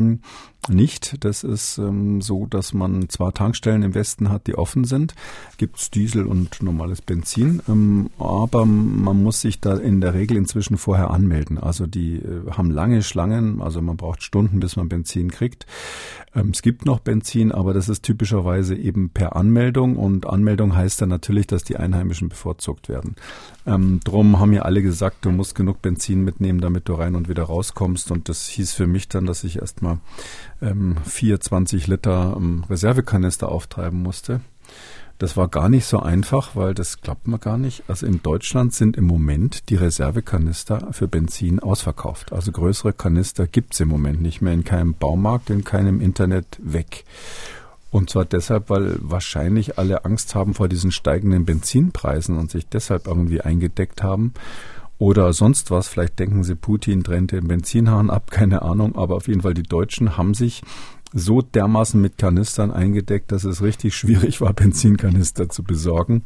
[0.69, 1.23] nicht.
[1.23, 5.15] Das ist ähm, so, dass man zwar Tankstellen im Westen hat, die offen sind,
[5.57, 10.77] gibt's Diesel und normales Benzin, ähm, aber man muss sich da in der Regel inzwischen
[10.77, 11.57] vorher anmelden.
[11.57, 15.65] Also die äh, haben lange Schlangen, also man braucht Stunden, bis man Benzin kriegt.
[16.35, 21.01] Ähm, es gibt noch Benzin, aber das ist typischerweise eben per Anmeldung und Anmeldung heißt
[21.01, 23.15] dann natürlich, dass die Einheimischen bevorzugt werden.
[23.67, 27.29] Ähm, drum haben mir alle gesagt, du musst genug Benzin mitnehmen, damit du rein und
[27.29, 29.99] wieder rauskommst und das hieß für mich dann, dass ich erstmal
[30.61, 34.39] ähm, 4 20 Liter ähm, Reservekanister auftreiben musste.
[35.19, 37.83] Das war gar nicht so einfach, weil das klappt man gar nicht.
[37.87, 42.33] Also in Deutschland sind im Moment die Reservekanister für Benzin ausverkauft.
[42.33, 47.05] Also größere Kanister gibt's im Moment nicht mehr in keinem Baumarkt, in keinem Internet weg.
[47.93, 53.05] Und zwar deshalb, weil wahrscheinlich alle Angst haben vor diesen steigenden Benzinpreisen und sich deshalb
[53.05, 54.33] irgendwie eingedeckt haben.
[54.97, 55.87] Oder sonst was.
[55.87, 58.95] Vielleicht denken sie, Putin trennt den Benzinhahn ab, keine Ahnung.
[58.95, 60.63] Aber auf jeden Fall, die Deutschen haben sich
[61.13, 66.23] so dermaßen mit Kanistern eingedeckt, dass es richtig schwierig war, Benzinkanister zu besorgen.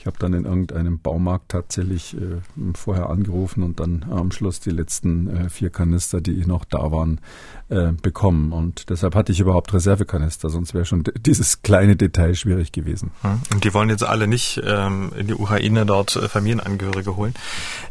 [0.00, 2.40] Ich habe dann in irgendeinem Baumarkt tatsächlich äh,
[2.74, 7.20] vorher angerufen und dann am Schluss die letzten äh, vier Kanister, die noch da waren,
[7.68, 8.52] äh, bekommen.
[8.52, 13.10] Und deshalb hatte ich überhaupt Reservekanister, sonst wäre schon dieses kleine Detail schwierig gewesen.
[13.20, 13.42] Hm.
[13.52, 17.34] Und die wollen jetzt alle nicht ähm, in die Ukraine dort äh, Familienangehörige holen.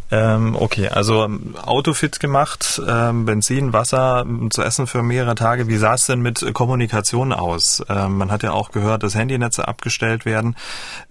[0.10, 5.68] Ähm, okay, also ähm, Auto fit gemacht, ähm, Benzin, Wasser zu essen für mehrere Tage.
[5.68, 7.84] Wie sah es denn mit Kommunikation aus?
[7.88, 10.56] Ähm, man hat ja auch gehört, dass Handynetze abgestellt werden,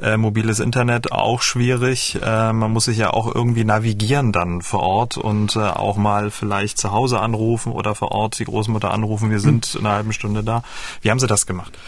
[0.03, 2.19] äh, mobiles Internet auch schwierig.
[2.23, 6.31] Äh, man muss sich ja auch irgendwie navigieren dann vor Ort und äh, auch mal
[6.31, 10.13] vielleicht zu Hause anrufen oder vor Ort die Großmutter anrufen, wir sind in einer halben
[10.13, 10.63] Stunde da.
[11.03, 11.79] Wie haben Sie das gemacht?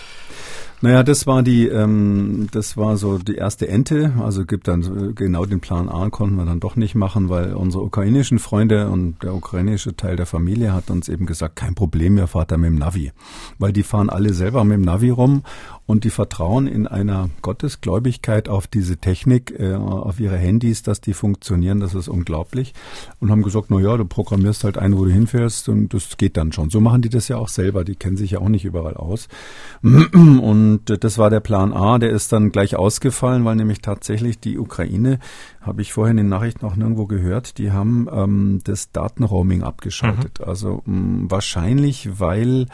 [0.82, 4.14] Naja, das war die, ähm, das war so die erste Ente.
[4.18, 7.84] Also gibt dann genau den Plan A konnten wir dann doch nicht machen, weil unsere
[7.84, 12.26] ukrainischen Freunde und der ukrainische Teil der Familie hat uns eben gesagt, kein Problem, ihr
[12.28, 13.12] fahrt da mit dem Navi,
[13.58, 15.42] weil die fahren alle selber mit dem Navi rum
[15.90, 21.14] und die vertrauen in einer Gottesgläubigkeit auf diese Technik, äh, auf ihre Handys, dass die
[21.14, 22.74] funktionieren, das ist unglaublich.
[23.18, 26.36] Und haben gesagt, na ja, du programmierst halt ein, wo du hinfährst und das geht
[26.36, 26.70] dann schon.
[26.70, 29.26] So machen die das ja auch selber, die kennen sich ja auch nicht überall aus.
[29.82, 34.58] Und das war der Plan A, der ist dann gleich ausgefallen, weil nämlich tatsächlich die
[34.58, 35.18] Ukraine,
[35.60, 40.38] habe ich vorhin in den Nachrichten auch nirgendwo gehört, die haben ähm, das Datenroaming abgeschaltet.
[40.38, 40.44] Mhm.
[40.46, 42.66] Also mh, wahrscheinlich, weil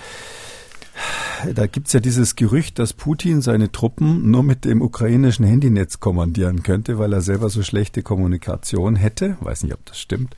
[1.55, 6.63] da gibt's ja dieses Gerücht, dass Putin seine Truppen nur mit dem ukrainischen Handynetz kommandieren
[6.63, 9.37] könnte, weil er selber so schlechte Kommunikation hätte.
[9.41, 10.35] Weiß nicht, ob das stimmt.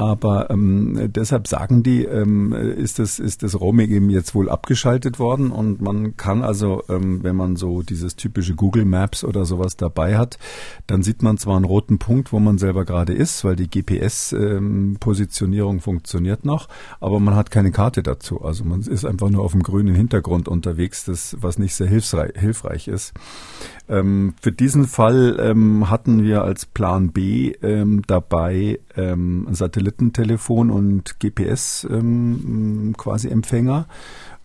[0.00, 5.18] Aber ähm, deshalb sagen die, ähm, ist das, ist das Roaming eben jetzt wohl abgeschaltet
[5.18, 9.76] worden und man kann also, ähm, wenn man so dieses typische Google Maps oder sowas
[9.76, 10.38] dabei hat,
[10.86, 15.74] dann sieht man zwar einen roten Punkt, wo man selber gerade ist, weil die GPS-Positionierung
[15.74, 16.68] ähm, funktioniert noch,
[17.00, 18.40] aber man hat keine Karte dazu.
[18.40, 22.32] Also man ist einfach nur auf dem grünen Hintergrund unterwegs, das, was nicht sehr hilfreich,
[22.36, 23.12] hilfreich ist.
[23.88, 31.18] Ähm, für diesen Fall ähm, hatten wir als Plan B ähm, dabei ähm, Satellitentelefon und
[31.18, 33.86] GPS ähm, quasi Empfänger.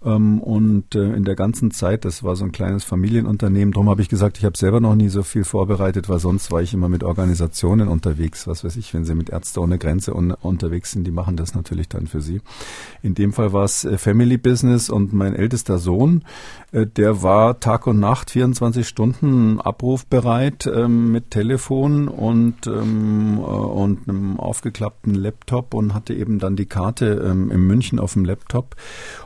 [0.06, 4.02] Ähm, und äh, in der ganzen Zeit, das war so ein kleines Familienunternehmen, darum habe
[4.02, 6.89] ich gesagt, ich habe selber noch nie so viel vorbereitet, weil sonst war ich immer
[6.89, 8.48] mit Organisationen unterwegs.
[8.48, 11.56] Was weiß ich, wenn sie mit Ärzte ohne Grenze un unterwegs sind, die machen das
[11.56, 12.41] natürlich dann für sie.
[13.02, 16.24] In dem Fall war es äh, Family Business und mein ältester Sohn,
[16.72, 23.41] äh, der war Tag und Nacht 24 Stunden abrufbereit ähm, mit Telefon und, ähm, äh,
[23.41, 28.76] und einem aufgeklappten Laptop und hatte eben dann die Karte in München auf dem Laptop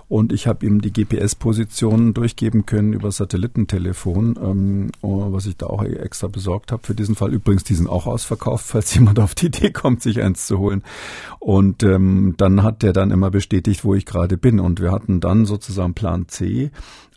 [0.10, 5.68] und ich habe ihm die GPS-Positionen durchgeben können über Satellitentelefon, ähm, oh, was ich da
[5.68, 7.32] auch extra besorgt habe für diesen Fall.
[7.32, 10.84] Übrigens, die sind auch ausverkauft, falls jemand auf die Idee kommt, sich eins zu holen.
[11.38, 14.60] Und ähm, dann hat der dann immer bestätigt, wo ich gerade bin.
[14.60, 16.72] Und wir hatten dann sozusagen Plan C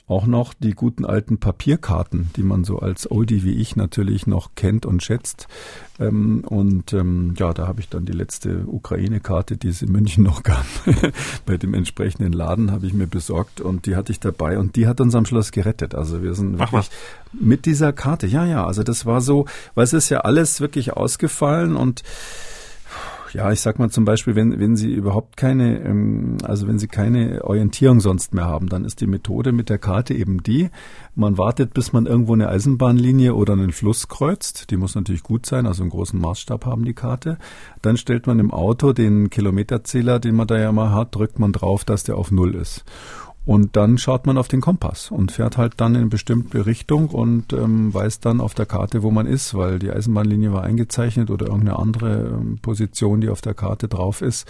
[0.08, 4.50] auch noch die guten alten Papierkarten, die man so als Oldie wie ich natürlich noch
[4.56, 5.46] kennt und schätzt.
[6.00, 10.24] Ähm, und ähm, ja, da habe ich dann die letzte Ukraine-Karte, die es in München
[10.24, 10.66] noch gab,
[11.46, 14.86] bei dem entsprechenden Laden habe ich mir besorgt und die hatte ich dabei und die
[14.86, 15.94] hat uns am Schluss gerettet.
[15.94, 16.90] Also wir sind wirklich
[17.32, 20.92] mit dieser Karte, ja, ja, also das war so, weil es ist ja alles wirklich
[20.92, 22.02] ausgefallen und
[23.32, 26.88] ja, ich sag mal zum Beispiel, wenn, wenn Sie überhaupt keine, ähm, also wenn Sie
[26.88, 30.70] keine Orientierung sonst mehr haben, dann ist die Methode mit der Karte eben die,
[31.14, 34.70] man wartet, bis man irgendwo eine Eisenbahnlinie oder einen Fluss kreuzt.
[34.70, 37.38] Die muss natürlich gut sein, also einen großen Maßstab haben die Karte.
[37.80, 41.52] Dann stellt man im Auto den Kilometerzähler, den man da ja mal hat, drückt man
[41.52, 42.84] drauf, dass der auf Null ist.
[43.44, 47.08] Und dann schaut man auf den Kompass und fährt halt dann in eine bestimmte Richtung
[47.08, 51.28] und ähm, weiß dann auf der Karte, wo man ist, weil die Eisenbahnlinie war eingezeichnet
[51.28, 54.46] oder irgendeine andere ähm, Position, die auf der Karte drauf ist.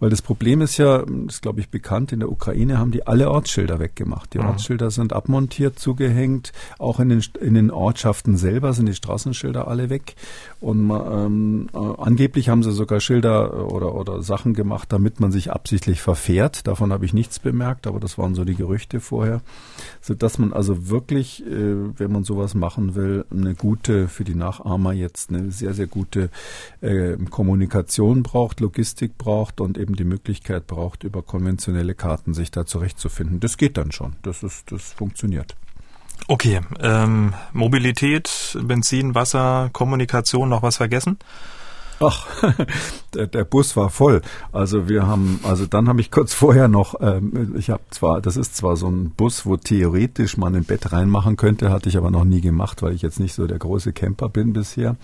[0.00, 3.06] Weil das Problem ist ja, das ist glaube ich bekannt, in der Ukraine haben die
[3.06, 4.32] alle Ortsschilder weggemacht.
[4.34, 4.46] Die mhm.
[4.46, 6.52] Ortsschilder sind abmontiert, zugehängt.
[6.78, 10.14] Auch in den, in den Ortschaften selber sind die Straßenschilder alle weg.
[10.60, 15.52] Und ähm, äh, angeblich haben sie sogar Schilder oder, oder Sachen gemacht, damit man sich
[15.52, 16.66] absichtlich verfährt.
[16.66, 19.40] Davon habe ich nichts bemerkt, aber das waren so die Gerüchte vorher.
[20.00, 24.34] So dass man also wirklich, äh, wenn man sowas machen will, eine gute, für die
[24.34, 26.30] Nachahmer jetzt eine sehr, sehr gute
[26.80, 32.50] äh, Kommunikation braucht, Logistik braucht und eben eben die Möglichkeit braucht, über konventionelle Karten sich
[32.50, 33.40] da zurechtzufinden.
[33.40, 34.16] Das geht dann schon.
[34.22, 35.56] Das ist, das funktioniert.
[36.26, 41.16] Okay, ähm, Mobilität, Benzin, Wasser, Kommunikation, noch was vergessen?
[42.00, 42.26] Ach,
[43.14, 44.22] der, der, Bus war voll.
[44.52, 48.36] Also wir haben, also dann habe ich kurz vorher noch, ähm, ich habe zwar, das
[48.36, 52.10] ist zwar so ein Bus, wo theoretisch man ein Bett reinmachen könnte, hatte ich aber
[52.10, 54.96] noch nie gemacht, weil ich jetzt nicht so der große Camper bin bisher.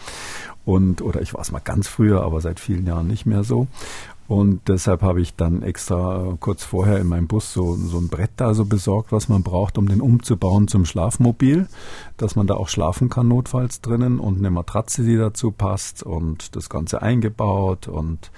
[0.65, 3.67] Und, oder ich war es mal ganz früher, aber seit vielen Jahren nicht mehr so.
[4.27, 8.31] Und deshalb habe ich dann extra kurz vorher in meinem Bus so, so ein Brett
[8.37, 11.69] da so besorgt, was man braucht, um den umzubauen zum Schlafmobil,
[12.17, 16.57] dass man da auch schlafen kann notfalls drinnen und eine Matratze, die dazu passt und
[16.57, 18.31] das Ganze eingebaut und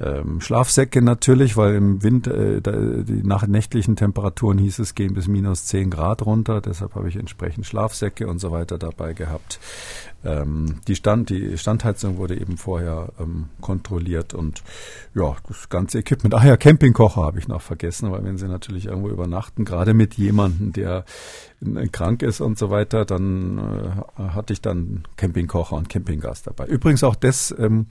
[0.00, 5.28] ähm, Schlafsäcke natürlich, weil im Winter äh, die nach nächtlichen Temperaturen hieß es gehen bis
[5.28, 6.60] minus 10 Grad runter.
[6.60, 9.60] Deshalb habe ich entsprechend Schlafsäcke und so weiter dabei gehabt.
[10.24, 14.62] Ähm, die Stand, die Standheizung wurde eben vorher ähm, kontrolliert und
[15.14, 16.34] ja, das ganze Equipment.
[16.34, 20.14] Ach ja, Campingkocher habe ich noch vergessen, weil wenn Sie natürlich irgendwo übernachten, gerade mit
[20.14, 21.04] jemandem, der
[21.92, 26.66] krank ist und so weiter, dann äh, hatte ich dann Campingkocher und Campinggas dabei.
[26.66, 27.86] Übrigens auch das ähm,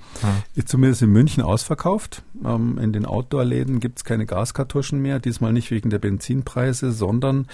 [0.56, 0.66] ja.
[0.66, 2.24] zumindest in München ausverkauft.
[2.44, 7.48] Ähm, in den Outdoor-Läden gibt es keine Gaskartuschen mehr, diesmal nicht wegen der Benzinpreise, sondern,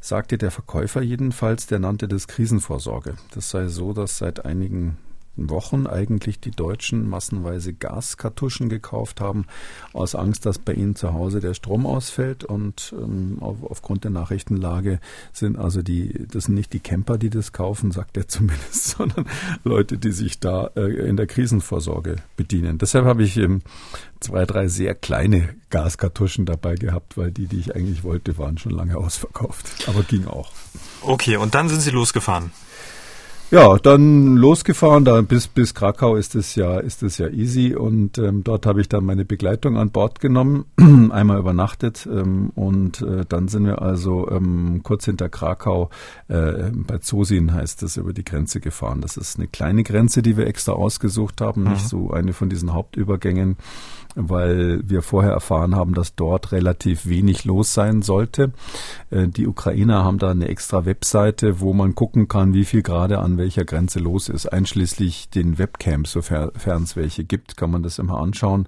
[0.00, 3.14] sagte der Verkäufer jedenfalls, der nannte das Krisenvorsorge.
[3.32, 4.96] Das sei so, dass seit einigen
[5.36, 9.46] Wochen eigentlich die Deutschen massenweise Gaskartuschen gekauft haben,
[9.92, 12.44] aus Angst, dass bei ihnen zu Hause der Strom ausfällt.
[12.44, 15.00] Und ähm, auf, aufgrund der Nachrichtenlage
[15.32, 19.26] sind also die, das sind nicht die Camper, die das kaufen, sagt er zumindest, sondern
[19.64, 22.78] Leute, die sich da äh, in der Krisenvorsorge bedienen.
[22.78, 23.62] Deshalb habe ich ähm,
[24.20, 28.72] zwei, drei sehr kleine Gaskartuschen dabei gehabt, weil die, die ich eigentlich wollte, waren schon
[28.72, 29.88] lange ausverkauft.
[29.88, 30.52] Aber ging auch.
[31.02, 32.52] Okay, und dann sind Sie losgefahren.
[33.50, 38.16] Ja, dann losgefahren, da bis bis Krakau ist es ja ist es ja easy und
[38.16, 40.66] ähm, dort habe ich dann meine Begleitung an Bord genommen,
[41.10, 45.90] einmal übernachtet ähm, und äh, dann sind wir also ähm, kurz hinter Krakau
[46.28, 49.00] äh, bei Zosin heißt es über die Grenze gefahren.
[49.00, 51.70] Das ist eine kleine Grenze, die wir extra ausgesucht haben, mhm.
[51.70, 53.56] nicht so eine von diesen Hauptübergängen
[54.14, 58.52] weil wir vorher erfahren haben, dass dort relativ wenig los sein sollte.
[59.10, 63.18] Äh, die Ukrainer haben da eine extra Webseite, wo man gucken kann, wie viel gerade
[63.18, 64.46] an welcher Grenze los ist.
[64.46, 68.66] Einschließlich den Webcams, sofern es welche gibt, kann man das immer anschauen.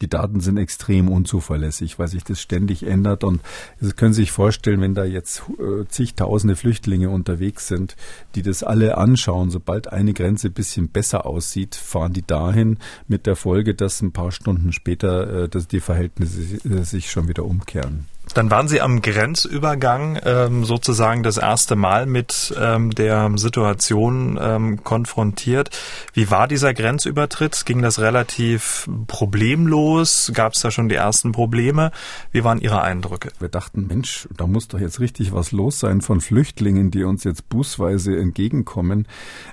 [0.00, 3.22] Die Daten sind extrem unzuverlässig, weil sich das ständig ändert.
[3.22, 3.40] Und
[3.80, 7.96] Sie können sich vorstellen, wenn da jetzt äh, zigtausende Flüchtlinge unterwegs sind,
[8.34, 13.26] die das alle anschauen, sobald eine Grenze ein bisschen besser aussieht, fahren die dahin mit
[13.26, 17.44] der Folge, dass ein paar Stunden später äh, dass die Verhältnisse äh, sich schon wieder
[17.44, 18.06] umkehren.
[18.34, 24.82] Dann waren Sie am Grenzübergang ähm, sozusagen das erste Mal mit ähm, der Situation ähm,
[24.82, 25.70] konfrontiert.
[26.12, 27.64] Wie war dieser Grenzübertritt?
[27.64, 30.32] Ging das relativ problemlos?
[30.34, 31.92] Gab es da schon die ersten Probleme?
[32.32, 33.30] Wie waren Ihre Eindrücke?
[33.38, 37.22] Wir dachten, Mensch, da muss doch jetzt richtig was los sein von Flüchtlingen, die uns
[37.22, 39.06] jetzt bußweise entgegenkommen.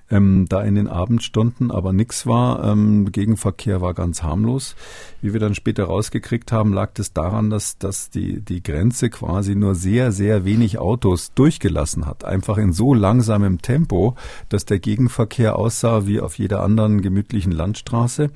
[0.10, 2.63] Ähm, da in den Abendstunden aber nichts war.
[2.63, 4.76] Ähm, Gegenverkehr war ganz harmlos.
[5.22, 9.56] Wie wir dann später rausgekriegt haben, lag das daran, dass, dass die, die Grenze quasi
[9.56, 12.24] nur sehr, sehr wenig Autos durchgelassen hat.
[12.24, 14.16] Einfach in so langsamem Tempo,
[14.48, 18.30] dass der Gegenverkehr aussah wie auf jeder anderen gemütlichen Landstraße,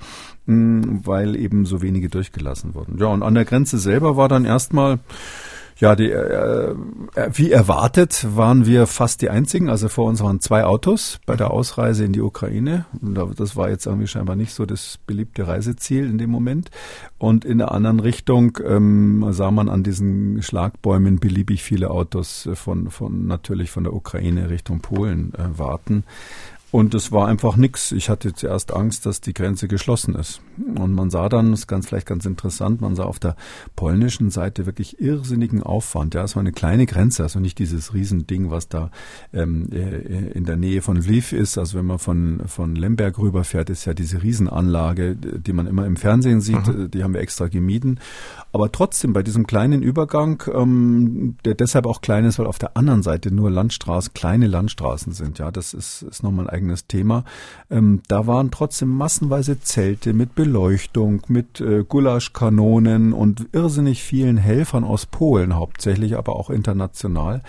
[0.45, 2.97] mm, weil eben so wenige durchgelassen wurden.
[2.99, 4.99] Ja, und an der Grenze selber war dann erstmal
[5.77, 6.71] ja, die, äh,
[7.15, 9.69] äh, wie erwartet waren wir fast die einzigen.
[9.69, 12.85] Also vor uns waren zwei Autos bei der Ausreise in die Ukraine.
[13.01, 16.71] Das war jetzt irgendwie scheinbar nicht so das beliebte Reiseziel in dem Moment.
[17.17, 22.89] Und in der anderen Richtung ähm, sah man an diesen Schlagbäumen beliebig viele Autos von,
[22.89, 26.05] von natürlich von der Ukraine Richtung Polen äh, warten.
[26.75, 27.93] Und es war einfach nichts.
[27.93, 30.41] Ich hatte zuerst Angst, dass die Grenze geschlossen ist.
[30.57, 33.37] Und man sah dann, das ist ganz vielleicht ganz interessant, man sah auf der
[33.77, 36.15] polnischen Seite wirklich irrsinnigen Aufwand.
[36.15, 38.91] Ja, es war eine kleine Grenze, also nicht dieses Riesending, was da
[39.31, 41.57] ähm, äh, in der Nähe von Lviv ist.
[41.57, 45.95] Also wenn man von, von Lemberg rüberfährt, ist ja diese Riesenanlage, die man immer im
[45.95, 46.91] Fernsehen sieht, mhm.
[46.91, 48.01] die haben wir extra gemieden.
[48.51, 52.75] Aber trotzdem bei diesem kleinen Übergang, ähm, der deshalb auch klein ist, weil auf der
[52.75, 55.39] anderen Seite nur Landstraßen, kleine Landstraßen sind.
[55.39, 57.23] Ja, das ist, ist nochmal ein eigenes Thema.
[57.69, 64.83] Ähm, da waren trotzdem massenweise Zelte mit Beleuchtung, mit äh, Gulaschkanonen und irrsinnig vielen Helfern
[64.83, 67.41] aus Polen hauptsächlich, aber auch international,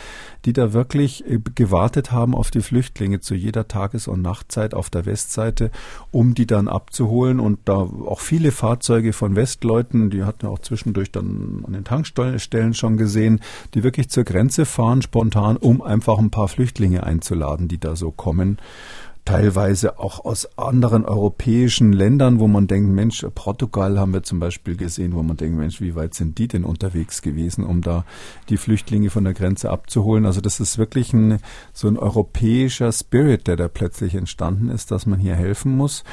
[0.44, 4.90] die da wirklich äh, gewartet haben auf die Flüchtlinge zu jeder Tages- und Nachtzeit auf
[4.90, 5.70] der Westseite,
[6.10, 11.10] um die dann abzuholen und da auch viele Fahrzeuge von Westleuten, die hatten auch zwischendurch
[11.10, 13.40] dann an den Tankstellen schon gesehen,
[13.74, 18.10] die wirklich zur Grenze fahren spontan, um einfach ein paar Flüchtlinge einzuladen, die da so
[18.10, 18.58] kommen
[19.26, 24.76] teilweise auch aus anderen europäischen Ländern, wo man denkt, Mensch, Portugal haben wir zum Beispiel
[24.76, 28.04] gesehen, wo man denkt, Mensch, wie weit sind die denn unterwegs gewesen, um da
[28.48, 30.24] die Flüchtlinge von der Grenze abzuholen?
[30.24, 31.40] Also das ist wirklich ein,
[31.74, 36.04] so ein europäischer Spirit, der da plötzlich entstanden ist, dass man hier helfen muss.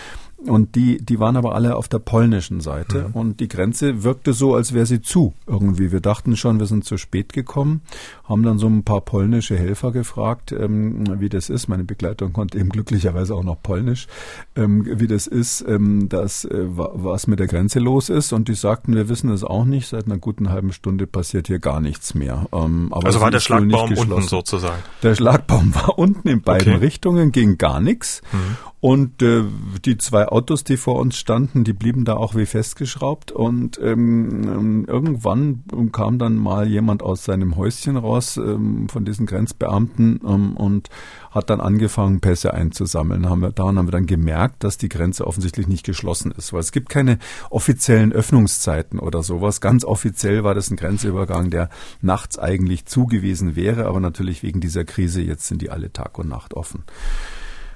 [0.45, 3.13] Und die, die waren aber alle auf der polnischen Seite mhm.
[3.13, 5.91] und die Grenze wirkte so, als wäre sie zu irgendwie.
[5.91, 7.82] Wir dachten schon, wir sind zu spät gekommen,
[8.24, 11.68] haben dann so ein paar polnische Helfer gefragt, ähm, wie das ist.
[11.68, 14.08] Meine Begleitung konnte eben glücklicherweise auch noch Polnisch,
[14.56, 18.32] ähm, wie das ist, ähm, dass äh, was mit der Grenze los ist.
[18.32, 19.90] Und die sagten, wir wissen es auch nicht.
[19.90, 22.48] Seit einer guten halben Stunde passiert hier gar nichts mehr.
[22.54, 24.82] Ähm, also war der Schlagbaum unten sozusagen?
[25.02, 26.86] Der Schlagbaum war unten in beiden okay.
[26.86, 28.22] Richtungen, ging gar nichts.
[28.32, 28.58] Mhm.
[28.80, 29.44] Und äh,
[29.86, 33.32] die zwei Autos, die vor uns standen, die blieben da auch wie festgeschraubt.
[33.32, 39.26] Und ähm, ähm, irgendwann kam dann mal jemand aus seinem Häuschen raus ähm, von diesen
[39.26, 40.89] Grenzbeamten ähm, und
[41.32, 43.30] hat dann angefangen, Pässe einzusammeln.
[43.30, 46.60] Haben wir, daran haben wir dann gemerkt, dass die Grenze offensichtlich nicht geschlossen ist, weil
[46.60, 49.62] es gibt keine offiziellen Öffnungszeiten oder sowas.
[49.62, 51.69] Ganz offiziell war das ein Grenzübergang, der
[52.02, 56.30] nachts eigentlich zugewiesen wäre, aber natürlich wegen dieser Krise jetzt sind die alle Tag und
[56.30, 56.84] Nacht offen.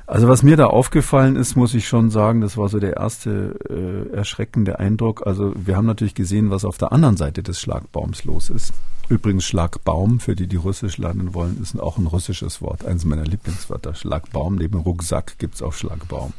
[0.07, 3.59] Also was mir da aufgefallen ist, muss ich schon sagen, das war so der erste
[3.69, 5.27] äh, erschreckende Eindruck.
[5.27, 8.71] Also wir haben natürlich gesehen, was auf der anderen Seite des Schlagbaums los ist.
[9.09, 12.85] Übrigens Schlagbaum, für die, die Russisch lernen wollen, ist auch ein russisches Wort.
[12.85, 13.95] Eines meiner Lieblingswörter.
[13.95, 16.33] Schlagbaum, neben Rucksack gibt's auch Schlagbaum.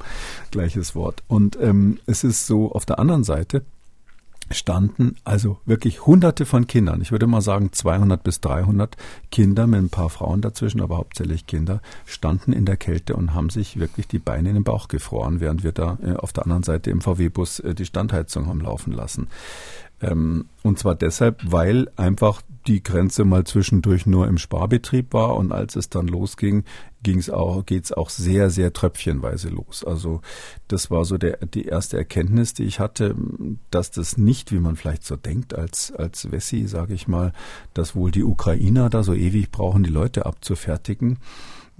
[0.50, 1.22] Gleiches Wort.
[1.28, 3.64] Und ähm, es ist so, auf der anderen Seite
[4.50, 7.00] standen also wirklich hunderte von Kindern.
[7.02, 8.96] Ich würde mal sagen 200 bis 300
[9.31, 13.50] Kinder mit ein paar Frauen dazwischen, aber hauptsächlich Kinder, standen in der Kälte und haben
[13.50, 16.62] sich wirklich die Beine in den Bauch gefroren, während wir da äh, auf der anderen
[16.62, 19.28] Seite im VW-Bus äh, die Standheizung haben laufen lassen.
[20.00, 25.52] Ähm, und zwar deshalb, weil einfach die Grenze mal zwischendurch nur im Sparbetrieb war und
[25.52, 26.64] als es dann losging,
[27.02, 29.84] ging's auch, geht's auch sehr, sehr tröpfchenweise los.
[29.84, 30.20] Also
[30.68, 33.14] das war so der, die erste Erkenntnis, die ich hatte,
[33.70, 37.32] dass das nicht, wie man vielleicht so denkt, als, als Wessi, sage ich mal,
[37.74, 41.18] dass wohl die Ukrainer da so ewig brauchen, die Leute abzufertigen.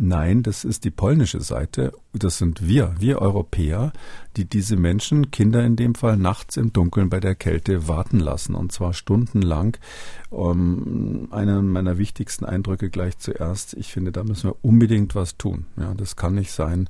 [0.00, 1.92] Nein, das ist die polnische Seite.
[2.12, 3.92] Das sind wir, wir Europäer,
[4.37, 8.54] die diese Menschen, Kinder in dem Fall, nachts im Dunkeln bei der Kälte warten lassen.
[8.54, 9.76] Und zwar stundenlang.
[10.30, 13.74] Um, einer meiner wichtigsten Eindrücke gleich zuerst.
[13.74, 15.66] Ich finde, da müssen wir unbedingt was tun.
[15.76, 16.88] Ja, das kann nicht sein,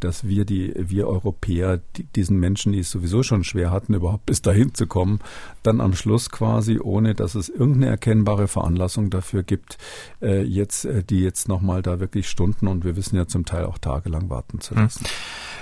[0.00, 4.26] dass wir die, wir Europäer, die, diesen Menschen, die es sowieso schon schwer hatten, überhaupt
[4.26, 5.20] bis dahin zu kommen,
[5.62, 9.78] dann am Schluss quasi, ohne dass es irgendeine erkennbare Veranlassung dafür gibt,
[10.20, 13.66] äh, jetzt, äh, die jetzt nochmal da wirklich Stunden und wir wissen ja zum Teil
[13.66, 14.82] auch tagelang warten zu hm.
[14.82, 15.04] lassen.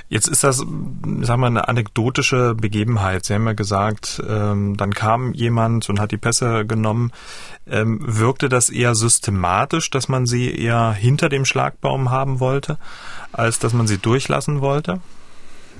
[0.08, 3.24] Jetzt ist das, sagen wir, eine anekdotische Begebenheit.
[3.24, 7.10] Sie haben ja gesagt, ähm, dann kam jemand und hat die Pässe genommen.
[7.66, 12.78] Ähm, wirkte das eher systematisch, dass man sie eher hinter dem Schlagbaum haben wollte,
[13.38, 15.00] als dass man sie durchlassen wollte?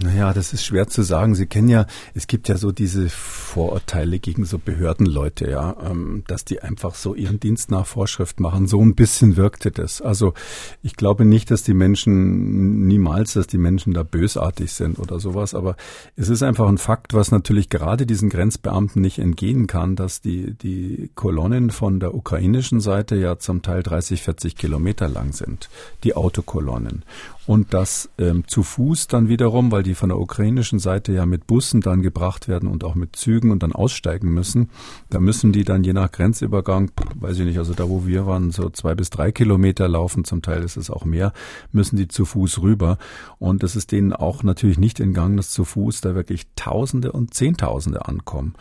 [0.02, 1.34] Naja, das ist schwer zu sagen.
[1.34, 6.44] Sie kennen ja, es gibt ja so diese Vorurteile gegen so Behördenleute, ja, ähm, dass
[6.44, 8.66] die einfach so ihren Dienst nach Vorschrift machen.
[8.66, 10.02] So ein bisschen wirkte das.
[10.02, 10.34] Also
[10.82, 15.54] ich glaube nicht, dass die Menschen, niemals, dass die Menschen da bösartig sind oder sowas,
[15.54, 15.76] aber
[16.14, 20.52] es ist einfach ein Fakt, was natürlich gerade diesen Grenzbeamten nicht entgehen kann, dass die,
[20.52, 25.70] die Kolonnen von der ukrainischen Seite ja zum Teil 30, 40 Kilometer lang sind,
[26.04, 27.02] die Autokolonnen
[27.46, 31.46] und das ähm, zu Fuß dann wiederum, weil die von der ukrainischen Seite ja mit
[31.46, 34.70] Bussen dann gebracht werden und auch mit Zügen und dann aussteigen müssen.
[35.10, 38.50] Da müssen die dann je nach Grenzübergang, weiß ich nicht, also da wo wir waren,
[38.50, 41.32] so zwei bis drei Kilometer laufen, zum Teil ist es auch mehr,
[41.72, 42.98] müssen die zu Fuß rüber.
[43.38, 47.34] Und es ist denen auch natürlich nicht entgangen, dass zu Fuß da wirklich Tausende und
[47.34, 48.54] Zehntausende ankommen.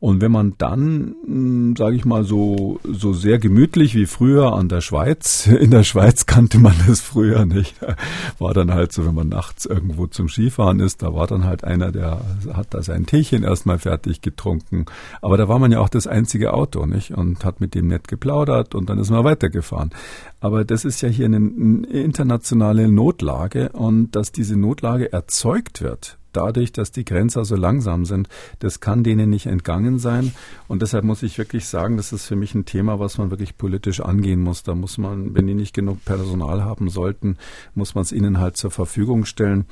[0.00, 4.70] Und wenn man dann, hm, sage ich mal, so, so sehr gemütlich wie früher an
[4.70, 7.76] der Schweiz, in der Schweiz kannte man das früher nicht,
[8.38, 11.64] war dann halt so, wenn man nachts irgendwo zum Skifahren ist, da war dann halt
[11.64, 12.22] einer, der
[12.54, 14.86] hat da sein Teechen erstmal fertig getrunken.
[15.20, 17.10] Aber da war man ja auch das einzige Auto, nicht?
[17.10, 19.90] Und hat mit dem nett geplaudert und dann ist man weitergefahren.
[20.40, 26.16] Aber das ist ja hier eine, eine internationale Notlage und dass diese Notlage erzeugt wird
[26.32, 28.28] dadurch, dass die Grenzer so langsam sind,
[28.58, 30.32] das kann denen nicht entgangen sein.
[30.68, 33.56] Und deshalb muss ich wirklich sagen, das ist für mich ein Thema, was man wirklich
[33.56, 34.62] politisch angehen muss.
[34.62, 37.36] Da muss man, wenn die nicht genug Personal haben sollten,
[37.74, 39.66] muss man es ihnen halt zur Verfügung stellen.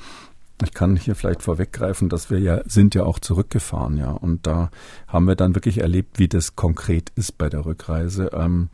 [0.61, 4.11] Ich kann hier vielleicht vorweggreifen, dass wir ja sind ja auch zurückgefahren, ja.
[4.11, 4.71] Und da
[5.07, 8.31] haben wir dann wirklich erlebt, wie das konkret ist bei der Rückreise.
[8.33, 8.67] Ähm,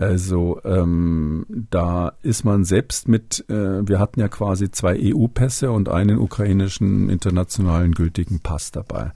[0.00, 5.90] also ähm, da ist man selbst mit, äh, wir hatten ja quasi zwei EU-Pässe und
[5.90, 9.12] einen ukrainischen internationalen gültigen Pass dabei.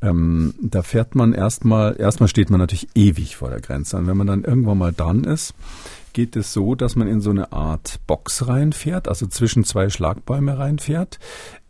[0.00, 3.98] Ähm, da fährt man erstmal, erstmal steht man natürlich ewig vor der Grenze.
[3.98, 5.54] Und wenn man dann irgendwann mal dran ist,
[6.14, 10.58] geht es so, dass man in so eine Art Box reinfährt, also zwischen zwei Schlagbäume
[10.58, 11.18] reinfährt.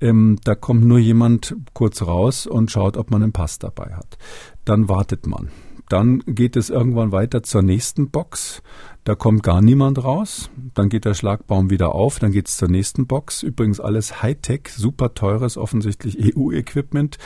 [0.01, 4.17] Ähm, da kommt nur jemand kurz raus und schaut, ob man einen Pass dabei hat.
[4.65, 5.49] Dann wartet man.
[5.89, 8.63] Dann geht es irgendwann weiter zur nächsten Box.
[9.05, 10.49] Da kommt gar niemand raus.
[10.73, 12.19] Dann geht der Schlagbaum wieder auf.
[12.19, 13.43] Dann geht es zur nächsten Box.
[13.43, 17.19] Übrigens alles Hightech, super teures, offensichtlich EU-Equipment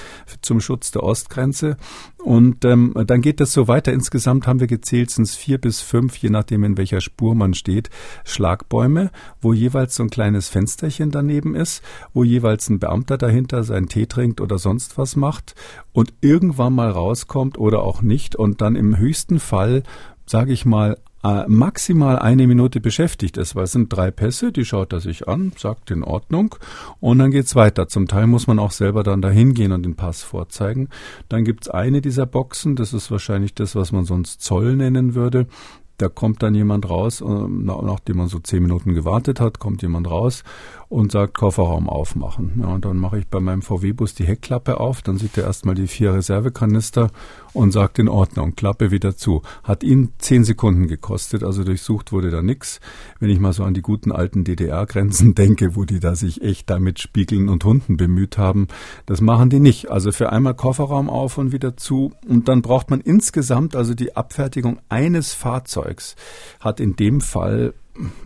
[0.43, 1.77] zum Schutz der Ostgrenze.
[2.17, 3.93] Und ähm, dann geht es so weiter.
[3.93, 7.91] Insgesamt haben wir gezählt, sind vier bis fünf, je nachdem in welcher Spur man steht,
[8.25, 13.89] Schlagbäume, wo jeweils so ein kleines Fensterchen daneben ist, wo jeweils ein Beamter dahinter seinen
[13.89, 15.55] Tee trinkt oder sonst was macht
[15.93, 19.85] und irgendwann mal rauskommt oder auch nicht und dann im höchsten Fall
[20.27, 24.65] sage ich mal, äh, maximal eine Minute beschäftigt ist, weil es sind drei Pässe, die
[24.65, 26.55] schaut er sich an, sagt in Ordnung
[27.01, 27.89] und dann geht's weiter.
[27.89, 30.89] Zum Teil muss man auch selber dann dahin gehen und den Pass vorzeigen.
[31.29, 35.47] Dann gibt's eine dieser Boxen, das ist wahrscheinlich das, was man sonst Zoll nennen würde.
[35.97, 40.09] Da kommt dann jemand raus, äh, nachdem man so zehn Minuten gewartet hat, kommt jemand
[40.09, 40.45] raus
[40.89, 42.61] und sagt Kofferraum aufmachen.
[42.63, 45.75] Ja, und dann mache ich bei meinem VW-Bus die Heckklappe auf, dann sieht er erstmal
[45.75, 47.11] die vier Reservekanister
[47.53, 49.43] und sagt in Ordnung, Klappe wieder zu.
[49.65, 52.81] Hat ihn zehn Sekunden gekostet, also durchsucht wurde da nix.
[53.21, 56.71] Wenn ich mal so an die guten alten DDR-Grenzen denke, wo die da sich echt
[56.71, 58.69] da mit Spiegeln und Hunden bemüht haben,
[59.05, 59.91] das machen die nicht.
[59.91, 64.17] Also für einmal Kofferraum auf und wieder zu und dann braucht man insgesamt, also die
[64.17, 66.17] Abfertigung eines Fahrzeugs
[66.61, 67.75] hat in dem Fall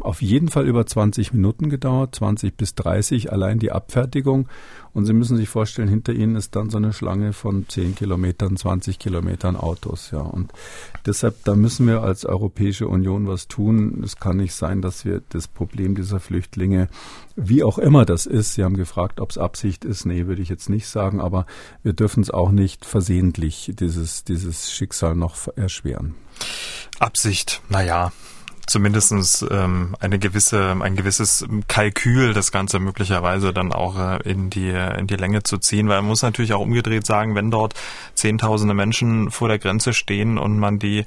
[0.01, 4.49] auf jeden Fall über 20 Minuten gedauert, 20 bis 30, allein die Abfertigung.
[4.95, 8.57] Und Sie müssen sich vorstellen, hinter Ihnen ist dann so eine Schlange von 10 Kilometern,
[8.57, 10.21] 20 Kilometern Autos, ja.
[10.21, 10.53] Und
[11.07, 14.03] deshalb, da müssen wir als Europäische Union was tun.
[14.05, 16.89] Es kann nicht sein, dass wir das Problem dieser Flüchtlinge,
[17.37, 20.05] wie auch immer das ist, Sie haben gefragt, ob es Absicht ist.
[20.05, 21.47] Nee, würde ich jetzt nicht sagen, aber
[21.83, 26.15] wir dürfen es auch nicht versehentlich, dieses, dieses Schicksal noch erschweren.
[26.99, 28.13] Absicht, naja,
[28.67, 34.71] zumindestens ähm, eine gewisse, ein gewisses Kalkül, das Ganze möglicherweise dann auch äh, in die
[34.71, 37.75] in die Länge zu ziehen, weil man muss natürlich auch umgedreht sagen, wenn dort
[38.15, 41.05] Zehntausende Menschen vor der Grenze stehen und man die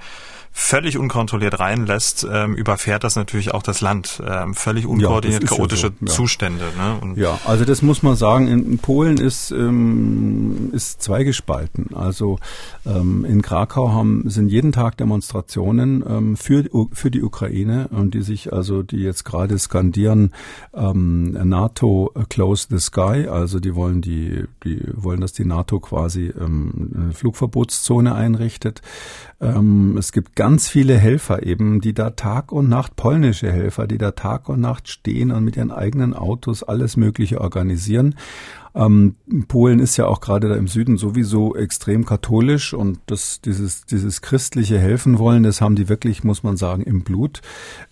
[0.58, 4.24] völlig unkontrolliert reinlässt, ähm, überfährt das natürlich auch das Land.
[4.26, 6.12] Ähm, völlig unkoordiniert, ja, chaotische ja so, ja.
[6.14, 6.64] Zustände.
[6.78, 7.14] Ne?
[7.18, 8.48] ja, also das muss man sagen.
[8.48, 11.94] In, Polen ist, ähm, ist zweigespalten.
[11.94, 12.40] Also
[12.86, 18.22] ähm, in Krakau haben, sind jeden Tag Demonstrationen ähm, für, für die Ukraine und die
[18.22, 20.32] sich also, die jetzt gerade skandieren,
[20.74, 23.28] ähm, NATO close the sky.
[23.28, 28.82] Also die wollen die, die wollen, dass die NATO quasi eine Flugverbotszone einrichtet.
[29.42, 33.98] Ähm, es gibt ganz viele Helfer eben, die da Tag und Nacht, polnische Helfer, die
[33.98, 38.16] da Tag und Nacht stehen und mit ihren eigenen Autos alles Mögliche organisieren.
[38.76, 39.16] Ähm,
[39.48, 44.22] Polen ist ja auch gerade da im Süden sowieso extrem katholisch und das, dieses, dieses
[44.22, 47.42] christliche Helfen wollen, das haben die wirklich, muss man sagen, im Blut.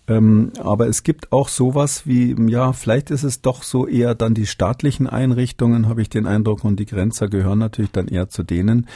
[0.09, 4.33] Ähm, aber es gibt auch sowas wie, ja, vielleicht ist es doch so eher dann
[4.33, 8.43] die staatlichen Einrichtungen, habe ich den Eindruck, und die Grenzer gehören natürlich dann eher zu
[8.43, 8.87] denen,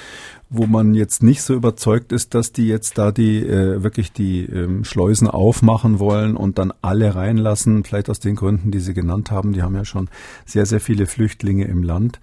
[0.50, 4.46] wo man jetzt nicht so überzeugt ist, dass die jetzt da die äh, wirklich die
[4.46, 9.30] ähm, Schleusen aufmachen wollen und dann alle reinlassen, vielleicht aus den Gründen, die Sie genannt
[9.30, 9.52] haben.
[9.52, 10.10] Die haben ja schon
[10.46, 12.22] sehr, sehr viele Flüchtlinge im Land.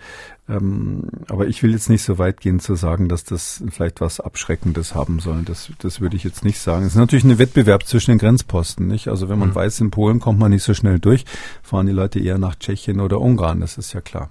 [0.49, 4.21] Ähm, aber ich will jetzt nicht so weit gehen zu sagen, dass das vielleicht was
[4.21, 5.43] Abschreckendes haben soll.
[5.43, 6.85] Das, das würde ich jetzt nicht sagen.
[6.85, 9.09] Es ist natürlich ein Wettbewerb zwischen den Grenzposten, nicht?
[9.09, 9.55] Also wenn man mhm.
[9.55, 11.25] weiß, in Polen kommt man nicht so schnell durch,
[11.63, 14.31] fahren die Leute eher nach Tschechien oder Ungarn, das ist ja klar.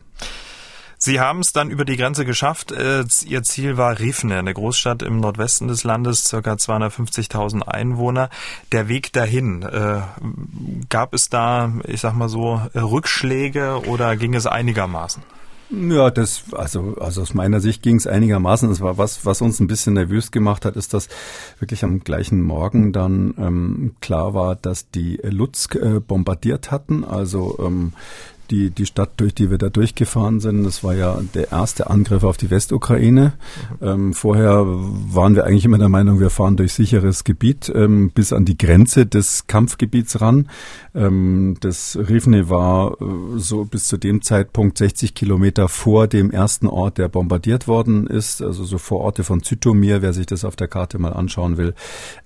[1.04, 2.72] Sie haben es dann über die Grenze geschafft.
[2.72, 8.30] Äh, Ihr Ziel war Rifne, eine Großstadt im Nordwesten des Landes, circa 250.000 Einwohner.
[8.72, 10.00] Der Weg dahin, äh,
[10.88, 15.22] gab es da, ich sag mal so, Rückschläge oder ging es einigermaßen?
[15.76, 18.70] Ja, das, also, also aus meiner Sicht ging es einigermaßen.
[18.70, 21.10] Das war was, was uns ein bisschen nervös gemacht hat, ist, dass
[21.60, 27.04] wirklich am gleichen Morgen dann ähm, klar war, dass die Lutsk äh, bombardiert hatten.
[27.04, 27.94] Also ähm,
[28.52, 32.24] die, die Stadt, durch die wir da durchgefahren sind, das war ja der erste Angriff
[32.24, 33.34] auf die Westukraine.
[33.80, 33.88] Mhm.
[33.88, 38.34] Ähm, vorher waren wir eigentlich immer der Meinung, wir fahren durch sicheres Gebiet ähm, bis
[38.34, 40.50] an die Grenze des Kampfgebiets ran.
[40.96, 43.06] Ähm, das Rivne war äh,
[43.38, 48.42] so bis zu dem Zeitpunkt 60 Kilometer vor dem ersten Ort, der bombardiert worden ist,
[48.42, 51.74] also so vor Orte von Zytomir, wer sich das auf der Karte mal anschauen will.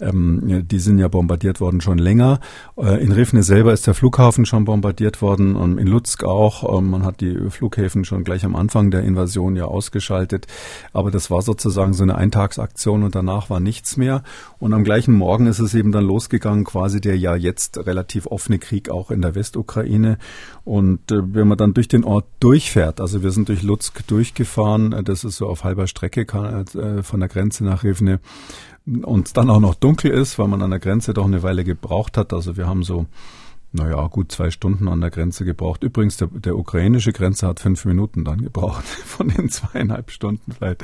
[0.02, 2.40] Ähm, die sind ja bombardiert worden schon länger.
[2.78, 6.78] Äh, in Rivne selber ist der Flughafen schon bombardiert worden und in Lutsk auch.
[6.78, 10.48] Ähm, man hat die Flughäfen schon gleich am Anfang der Invasion ja ausgeschaltet.
[10.92, 14.24] Aber das war sozusagen so eine Eintagsaktion und danach war nichts mehr.
[14.60, 18.57] Und am gleichen Morgen ist es eben dann losgegangen, quasi der ja jetzt relativ offene
[18.60, 20.18] Krieg auch in der Westukraine.
[20.64, 24.94] Und äh, wenn man dann durch den Ort durchfährt, also wir sind durch Lutsk durchgefahren,
[24.94, 28.20] äh, das ist so auf halber Strecke äh, von der Grenze nach Rivne,
[29.04, 32.18] und dann auch noch dunkel ist, weil man an der Grenze doch eine Weile gebraucht
[32.18, 32.32] hat.
[32.32, 33.06] Also wir haben so
[33.74, 35.84] naja, gut zwei Stunden an der Grenze gebraucht.
[35.84, 40.84] Übrigens, der, der ukrainische Grenze hat fünf Minuten dann gebraucht, von den zweieinhalb Stunden vielleicht.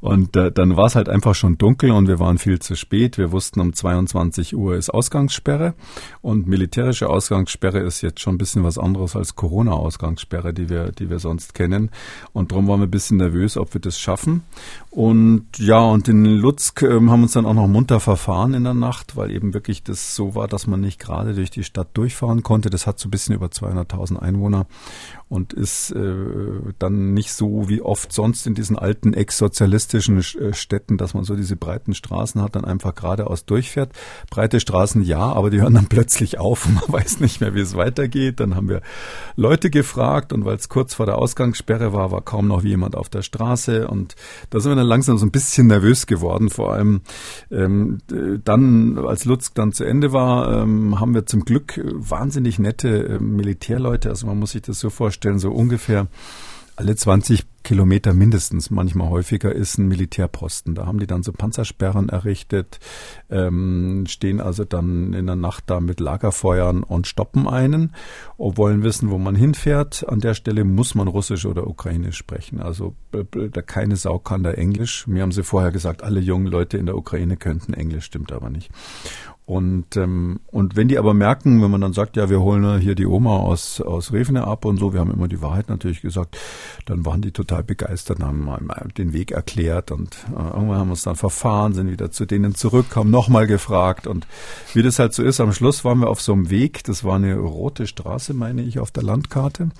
[0.00, 3.18] Und äh, dann war es halt einfach schon dunkel und wir waren viel zu spät.
[3.18, 5.74] Wir wussten, um 22 Uhr ist Ausgangssperre
[6.22, 11.10] und militärische Ausgangssperre ist jetzt schon ein bisschen was anderes als Corona-Ausgangssperre, die wir, die
[11.10, 11.90] wir sonst kennen.
[12.32, 14.44] Und darum waren wir ein bisschen nervös, ob wir das schaffen.
[14.90, 18.74] Und ja, und in Lutsk äh, haben uns dann auch noch munter verfahren in der
[18.74, 22.42] Nacht, weil eben wirklich das so war, dass man nicht gerade durch die Stadt durchfahren
[22.42, 22.70] konnte.
[22.70, 24.66] Das hat so ein bisschen über 200.000 Einwohner
[25.30, 26.14] und ist äh,
[26.80, 31.36] dann nicht so wie oft sonst in diesen alten ex-sozialistischen äh, Städten, dass man so
[31.36, 33.92] diese breiten Straßen hat, dann einfach geradeaus durchfährt.
[34.28, 37.60] Breite Straßen ja, aber die hören dann plötzlich auf und man weiß nicht mehr, wie
[37.60, 38.40] es weitergeht.
[38.40, 38.82] Dann haben wir
[39.36, 43.08] Leute gefragt und weil es kurz vor der Ausgangssperre war, war kaum noch jemand auf
[43.08, 44.16] der Straße und
[44.50, 46.50] da sind wir dann langsam so ein bisschen nervös geworden.
[46.50, 47.02] Vor allem
[47.52, 47.98] ähm,
[48.44, 53.18] dann, als Lutz dann zu Ende war, ähm, haben wir zum Glück wahnsinnig nette äh,
[53.20, 54.08] Militärleute.
[54.08, 56.06] Also man muss sich das so vorstellen, vorstellen, so ungefähr
[56.76, 60.74] alle 20 Kilometer mindestens, manchmal häufiger, ist ein Militärposten.
[60.74, 62.78] Da haben die dann so Panzersperren errichtet,
[63.28, 67.94] ähm, stehen also dann in der Nacht da mit Lagerfeuern und stoppen einen
[68.38, 70.08] und wollen wissen, wo man hinfährt.
[70.08, 72.62] An der Stelle muss man Russisch oder Ukrainisch sprechen.
[72.62, 75.06] Also da keine Sau kann da Englisch.
[75.06, 78.48] Mir haben sie vorher gesagt, alle jungen Leute in der Ukraine könnten Englisch, stimmt aber
[78.48, 78.70] nicht.
[79.50, 82.94] Und, ähm, und wenn die aber merken, wenn man dann sagt, ja, wir holen hier
[82.94, 86.38] die Oma aus, aus Revene ab und so, wir haben immer die Wahrheit natürlich gesagt,
[86.86, 88.48] dann waren die total begeistert, haben
[88.96, 92.54] den Weg erklärt und äh, irgendwann haben wir uns dann verfahren, sind wieder zu denen
[92.54, 94.28] zurück, haben nochmal gefragt und
[94.72, 97.16] wie das halt so ist, am Schluss waren wir auf so einem Weg, das war
[97.16, 99.70] eine rote Straße, meine ich, auf der Landkarte.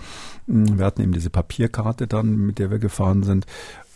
[0.49, 3.47] Hm, wir hatten eben diese Papierkarte dann, mit der wir gefahren sind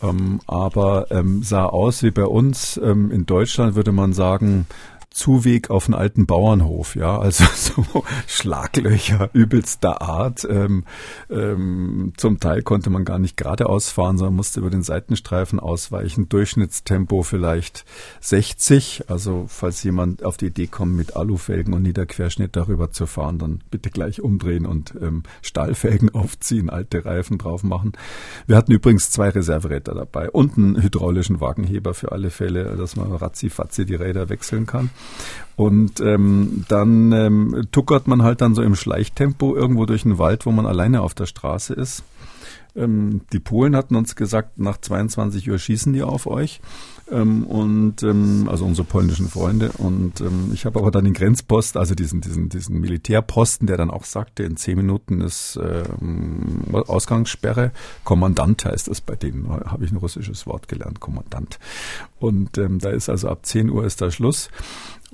[0.03, 4.67] ähm, aber ähm, sah aus wie bei uns ähm, in Deutschland, würde man sagen,
[5.15, 10.45] Zuweg auf einen alten Bauernhof, ja, also so Schlaglöcher übelster Art.
[10.49, 10.83] Ähm,
[11.29, 16.27] ähm, zum Teil konnte man gar nicht geradeaus fahren, sondern musste über den Seitenstreifen ausweichen.
[16.27, 17.85] Durchschnittstempo vielleicht
[18.19, 19.05] 60.
[19.07, 23.63] Also falls jemand auf die Idee kommt, mit Alufelgen und Niederquerschnitt darüber zu fahren, dann
[23.71, 27.93] bitte gleich umdrehen und ähm, Stahlfelgen aufziehen, alte Reifen drauf machen.
[28.47, 33.13] Wir hatten übrigens zwei Reserveräder dabei und einen hydraulischen Wagenheber für alle Fälle, dass man
[33.13, 34.89] ratzi-fatzi die Räder wechseln kann.
[35.55, 40.45] Und ähm, dann ähm, tuckert man halt dann so im Schleichtempo irgendwo durch den Wald,
[40.45, 42.03] wo man alleine auf der Straße ist.
[42.75, 46.59] Ähm, die Polen hatten uns gesagt, nach 22 Uhr schießen die auf euch.
[47.11, 49.71] Ähm, und ähm, also unsere polnischen Freunde.
[49.77, 53.91] Und ähm, ich habe aber dann den Grenzpost, also diesen, diesen, diesen Militärposten, der dann
[53.91, 57.71] auch sagte, in zehn Minuten ist ähm, Ausgangssperre.
[58.03, 61.59] Kommandant heißt das bei denen, habe ich ein russisches Wort gelernt, Kommandant.
[62.19, 64.49] Und ähm, da ist also ab 10 Uhr ist da Schluss.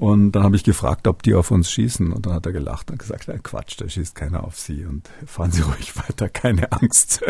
[0.02, 2.12] Und dann habe ich gefragt, ob die auf uns schießen.
[2.12, 4.84] Und dann hat er gelacht und gesagt, ja, Quatsch, da schießt keiner auf sie.
[4.84, 7.22] Und fahren Sie ruhig weiter, keine Angst.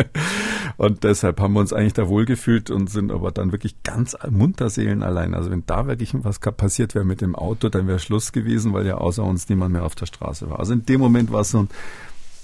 [0.78, 4.70] Und deshalb haben wir uns eigentlich da wohlgefühlt und sind aber dann wirklich ganz munter
[4.70, 5.34] Seelen allein.
[5.34, 8.86] Also wenn da wirklich was passiert wäre mit dem Auto, dann wäre Schluss gewesen, weil
[8.86, 10.58] ja außer uns niemand mehr auf der Straße war.
[10.58, 11.68] Also in dem Moment war es so ein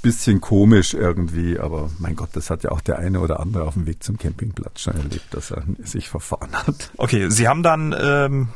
[0.03, 3.75] bisschen komisch irgendwie, aber mein Gott, das hat ja auch der eine oder andere auf
[3.75, 6.91] dem Weg zum Campingplatz schon erlebt, dass er sich verfahren hat.
[6.97, 8.49] Okay, Sie haben dann ähm,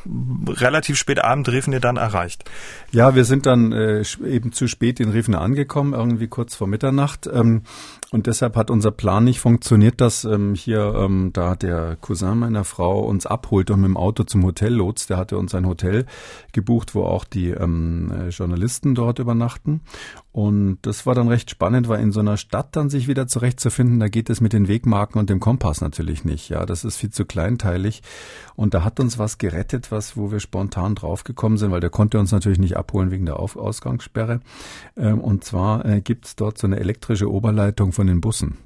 [0.49, 2.45] relativ spät Abend Revne dann erreicht.
[2.91, 7.29] Ja, wir sind dann äh, eben zu spät in Revne angekommen, irgendwie kurz vor Mitternacht.
[7.33, 7.63] Ähm,
[8.11, 12.65] und deshalb hat unser Plan nicht funktioniert, dass ähm, hier ähm, da der Cousin meiner
[12.65, 15.09] Frau uns abholt und mit dem Auto zum Hotel lotst.
[15.09, 16.05] Der hatte uns ein Hotel
[16.53, 19.81] gebucht, wo auch die ähm, äh, Journalisten dort übernachten.
[20.33, 24.01] Und das war dann recht spannend, weil in so einer Stadt dann sich wieder zurechtzufinden,
[24.01, 26.49] da geht es mit den Wegmarken und dem Kompass natürlich nicht.
[26.49, 28.03] Ja, das ist viel zu kleinteilig.
[28.57, 32.19] Und da hat uns was gerettet, was, wo wir spontan draufgekommen sind, weil der konnte
[32.19, 34.41] uns natürlich nicht abholen wegen der Auf Ausgangssperre.
[34.97, 38.57] Ähm, und zwar äh, gibt's dort so eine elektrische Oberleitung von den Bussen.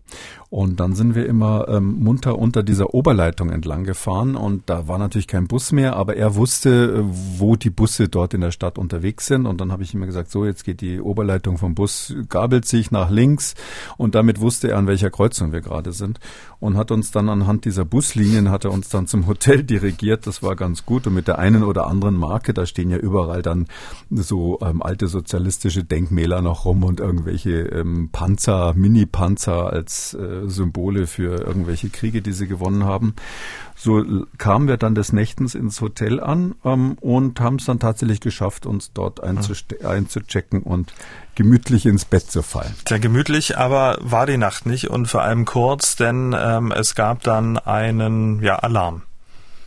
[0.49, 4.97] Und dann sind wir immer ähm, munter unter dieser Oberleitung entlang gefahren und da war
[4.99, 7.03] natürlich kein Bus mehr, aber er wusste, äh,
[7.38, 9.47] wo die Busse dort in der Stadt unterwegs sind.
[9.47, 12.92] Und dann habe ich immer gesagt, so, jetzt geht die Oberleitung vom Bus, gabelt sich
[12.92, 13.55] nach links
[13.97, 16.20] und damit wusste er, an welcher Kreuzung wir gerade sind
[16.61, 20.26] und hat uns dann anhand dieser Buslinien, hat er uns dann zum Hotel dirigiert.
[20.28, 23.42] Das war ganz gut und mit der einen oder anderen Marke, da stehen ja überall
[23.42, 23.66] dann
[24.11, 31.07] so ähm, alte sozialistische Denkmäler noch rum und irgendwelche ähm, Panzer, Mini-Panzer als äh, Symbole
[31.07, 33.14] für irgendwelche Kriege, die sie gewonnen haben.
[33.74, 34.05] So
[34.39, 38.66] kamen wir dann des Nächtens ins Hotel an ähm, und haben es dann tatsächlich geschafft,
[38.66, 40.95] uns dort einzuchecken und
[41.34, 42.74] gemütlich ins Bett zu fallen.
[42.89, 47.22] Sehr gemütlich, aber war die Nacht nicht und vor allem kurz, denn ähm, es gab
[47.22, 49.03] dann einen ja, Alarm.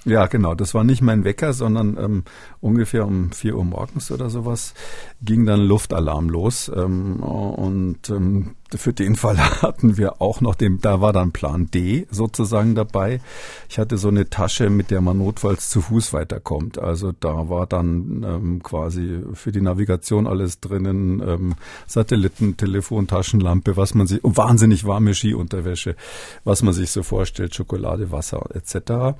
[0.05, 0.55] Ja, genau.
[0.55, 2.23] Das war nicht mein Wecker, sondern ähm,
[2.61, 4.73] ungefähr um vier Uhr morgens oder sowas
[5.21, 6.71] ging dann Luftalarm los.
[6.73, 11.67] Ähm, und ähm, für den Fall hatten wir auch noch den, da war dann Plan
[11.71, 13.21] D sozusagen dabei.
[13.69, 16.79] Ich hatte so eine Tasche, mit der man notfalls zu Fuß weiterkommt.
[16.79, 21.55] Also da war dann ähm, quasi für die Navigation alles drinnen, ähm,
[21.87, 25.95] Satelliten, Telefon, Taschenlampe, was man sich, wahnsinnig warme Skiunterwäsche,
[26.43, 29.17] was man sich so vorstellt, Schokolade, Wasser etc.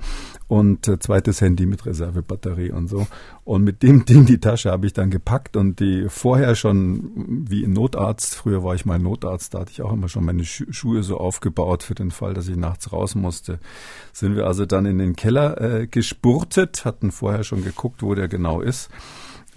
[0.48, 3.06] Und äh, zweites Handy mit Reservebatterie und so.
[3.44, 7.64] Und mit dem Ding die Tasche habe ich dann gepackt und die vorher schon wie
[7.64, 10.64] ein Notarzt, früher war ich mal Notarzt, da hatte ich auch immer schon meine Schu
[10.70, 13.58] Schuhe so aufgebaut für den Fall, dass ich nachts raus musste.
[14.12, 18.28] Sind wir also dann in den Keller äh, gespurtet, hatten vorher schon geguckt, wo der
[18.28, 18.90] genau ist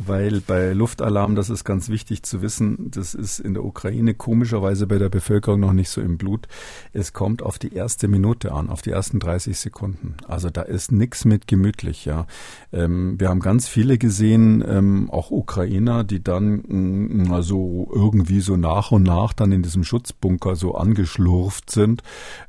[0.08, 4.88] weil bei Luftalarm, das ist ganz wichtig zu wissen, das ist in der Ukraine komischerweise
[4.88, 6.48] bei der Bevölkerung noch nicht so im Blut.
[6.94, 10.16] Es kommt auf die erste Minute an, auf die ersten 30 Sekunden.
[10.28, 12.28] Also da ist nichts mit gemütlich, ja.
[12.72, 18.58] Ähm, wir haben ganz viele gesehen, ähm, auch Ukrainer, die dann mm, also irgendwie so
[18.58, 22.04] nach und nach dann in diesem Schutzbunker so angeschlurft sind,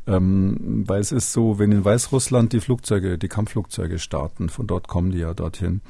[0.07, 4.89] ähm, weil es ist so, wenn in Weißrussland die Flugzeuge, die Kampfflugzeuge starten, von dort
[4.89, 5.81] kommen die ja dorthin,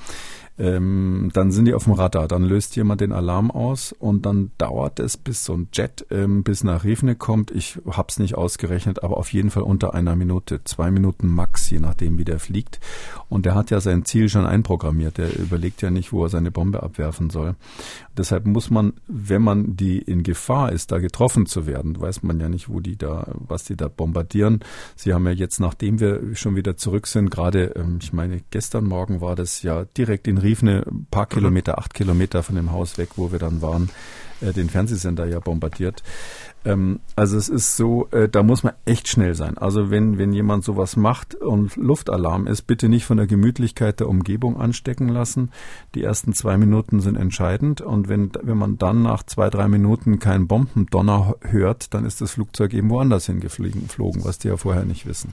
[0.56, 4.52] ähm, dann sind die auf dem Radar, dann löst jemand den Alarm aus und dann
[4.56, 7.50] dauert es, bis so ein Jet ähm, bis nach Rivne kommt.
[7.50, 11.80] Ich hab's nicht ausgerechnet, aber auf jeden Fall unter einer Minute, zwei Minuten max, je
[11.80, 12.78] nachdem wie der fliegt.
[13.28, 15.18] Und der hat ja sein Ziel schon einprogrammiert.
[15.18, 17.56] Der überlegt ja nicht, wo er seine Bombe abwerfen soll.
[18.16, 22.38] Deshalb muss man, wenn man die in Gefahr ist, da getroffen zu werden, weiß man
[22.38, 24.60] ja nicht, wo die da, was die da bombardieren.
[24.94, 28.84] Sie haben ja jetzt, nachdem wir schon wieder zurück sind, gerade, ähm, ich meine, gestern
[28.84, 32.98] Morgen war das ja direkt in Riefne, ein paar Kilometer, acht Kilometer von dem Haus
[32.98, 33.90] weg, wo wir dann waren,
[34.40, 36.02] äh, den Fernsehsender ja bombardiert.
[36.64, 39.58] Ähm, also es ist so, äh, da muss man echt schnell sein.
[39.58, 44.08] Also wenn, wenn jemand sowas macht und Luftalarm ist, bitte nicht von der Gemütlichkeit der
[44.08, 45.50] Umgebung anstecken lassen.
[45.94, 50.18] Die ersten zwei Minuten sind entscheidend und wenn, wenn man dann nach zwei, drei Minuten
[50.18, 55.06] keinen Bombendonner hört, dann ist das Flugzeug eben woanders hingeflogen, was die ja vorher nicht
[55.06, 55.32] wissen.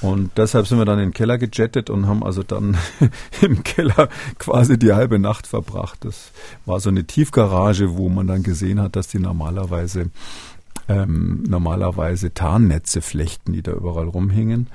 [0.00, 2.76] Und deshalb sind wir dann in den Keller gejettet und haben also dann
[3.42, 6.04] im Keller quasi die halbe Nacht verbracht.
[6.04, 6.30] Das
[6.66, 10.10] war so eine Tiefgarage, wo man dann gesehen hat, dass die normalerweise
[10.88, 14.68] ähm, normalerweise Tarnnetze flechten, die da überall rumhingen.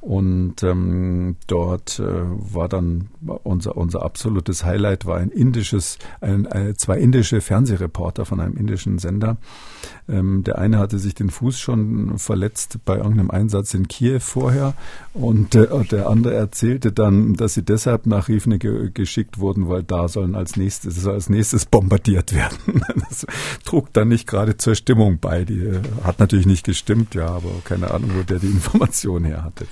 [0.00, 3.10] Und ähm, dort äh, war dann
[3.42, 8.98] unser, unser absolutes Highlight war ein indisches, ein, ein, zwei indische Fernsehreporter von einem indischen
[8.98, 9.36] Sender.
[10.08, 14.72] Ähm, der eine hatte sich den Fuß schon verletzt bei irgendeinem Einsatz in Kiew vorher
[15.12, 19.82] und äh, der andere erzählte dann, dass sie deshalb nach Rivne ge geschickt wurden, weil
[19.82, 22.82] da sollen als nächstes, als nächstes bombardiert werden.
[23.08, 23.26] Das
[23.64, 25.44] trug dann nicht gerade zur Stimmung bei.
[25.44, 29.44] Die äh, hat natürlich nicht gestimmt, ja, aber keine Ahnung, wo der die Information her
[29.44, 29.66] hatte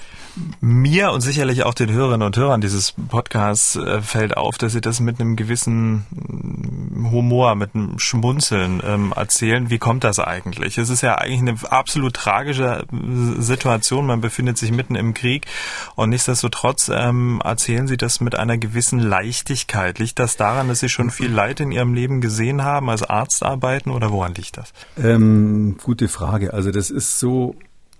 [0.60, 4.80] mir und sicherlich auch den Hörerinnen und Hörern dieses Podcasts äh, fällt auf, dass sie
[4.80, 9.70] das mit einem gewissen mm, Humor, mit einem Schmunzeln ähm, erzählen.
[9.70, 10.78] Wie kommt das eigentlich?
[10.78, 14.06] Es ist ja eigentlich eine absolut tragische äh, Situation.
[14.06, 15.46] Man befindet sich mitten im Krieg
[15.94, 19.98] und nichtsdestotrotz ähm, erzählen sie das mit einer gewissen Leichtigkeit.
[19.98, 23.42] Liegt das daran, dass sie schon viel Leid in ihrem Leben gesehen haben, als Arzt
[23.42, 24.72] arbeiten oder woran liegt das?
[24.96, 26.52] Ähm, gute Frage.
[26.52, 27.54] Also das ist so,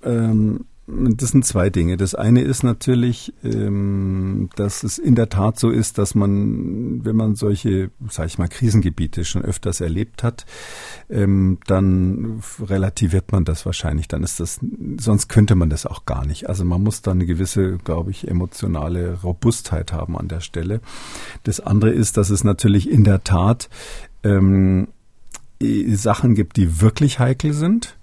[0.05, 1.99] ähm, das sind zwei Dinge.
[1.99, 7.14] Das eine ist natürlich, ähm, dass es in der Tat so ist, dass man, wenn
[7.14, 10.47] man solche, sage ich mal, Krisengebiete schon öfters erlebt hat,
[11.11, 14.09] ähm, dann relativiert man das wahrscheinlich.
[14.09, 14.61] Dann ist das,
[14.99, 16.49] sonst könnte man das auch gar nicht.
[16.49, 20.80] Also man muss da eine gewisse, glaube ich, emotionale Robustheit haben an der Stelle.
[21.43, 23.68] Das andere ist, dass es natürlich in der Tat
[24.24, 24.89] ähm,
[25.61, 27.99] Sachen gibt, die wirklich heikel sind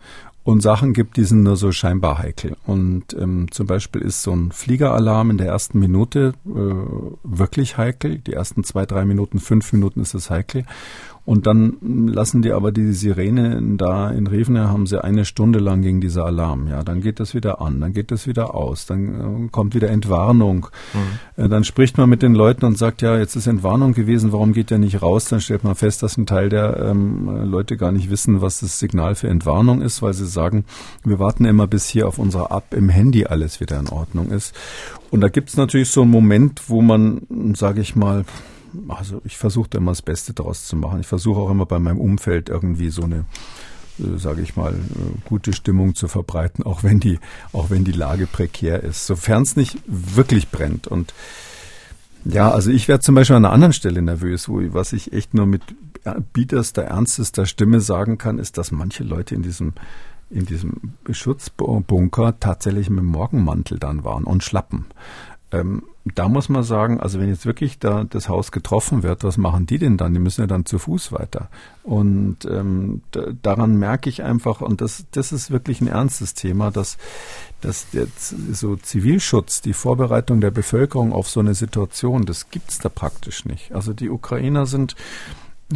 [0.46, 2.56] und Sachen gibt, die sind nur so scheinbar heikel.
[2.68, 6.50] Und ähm, zum Beispiel ist so ein Fliegeralarm in der ersten Minute äh,
[7.24, 8.20] wirklich heikel.
[8.20, 10.64] Die ersten zwei, drei Minuten, fünf Minuten ist es heikel.
[11.26, 15.82] Und dann lassen die aber die Sirene da in Revne haben sie eine Stunde lang
[15.82, 16.68] gegen dieser Alarm.
[16.68, 19.90] Ja, dann geht das wieder an, dann geht das wieder aus, dann äh, kommt wieder
[19.90, 20.68] Entwarnung.
[20.94, 21.44] Mhm.
[21.44, 24.54] Äh, dann spricht man mit den Leuten und sagt, ja, jetzt ist Entwarnung gewesen, warum
[24.54, 25.26] geht der nicht raus?
[25.26, 28.78] Dann stellt man fest, dass ein Teil der ähm, Leute gar nicht wissen, was das
[28.78, 30.64] Signal für Entwarnung ist, weil sie sagen,
[31.04, 34.54] wir warten immer bis hier auf unserer App im Handy alles wieder in Ordnung ist.
[35.10, 37.22] Und da gibt es natürlich so einen Moment, wo man,
[37.56, 38.26] sage ich mal,
[38.88, 41.00] also ich versuche da immer das Beste draus zu machen.
[41.00, 43.26] Ich versuche auch immer bei meinem Umfeld irgendwie so eine
[44.00, 44.76] äh, sage ich mal, äh,
[45.26, 47.20] gute Stimmung zu verbreiten, auch wenn die,
[47.54, 50.88] auch wenn die Lage prekär ist, sofern es nicht wirklich brennt.
[50.88, 51.14] Und
[52.26, 55.34] ja, also ich werde zum Beispiel an einer anderen Stelle nervös, wo was ich echt
[55.34, 55.62] nur mit
[56.34, 59.74] biederster, ernstester Stimme sagen kann, ist, dass manche Leute in diesem
[60.32, 64.86] in diesem Schutzbunker tatsächlich mit dem Morgenmantel dann waren und Schlappen.
[65.52, 69.38] Ähm, da muss man sagen, also wenn jetzt wirklich da das Haus getroffen wird, was
[69.38, 70.14] machen die denn dann?
[70.14, 71.50] Die müssen ja dann zu Fuß weiter.
[71.82, 73.02] Und ähm,
[73.42, 76.98] daran merke ich einfach, und das, das ist wirklich ein ernstes Thema, dass,
[77.62, 82.90] dass jetzt so Zivilschutz, die Vorbereitung der Bevölkerung auf so eine Situation, das gibt's da
[82.90, 83.74] praktisch nicht.
[83.74, 84.96] Also die Ukrainer sind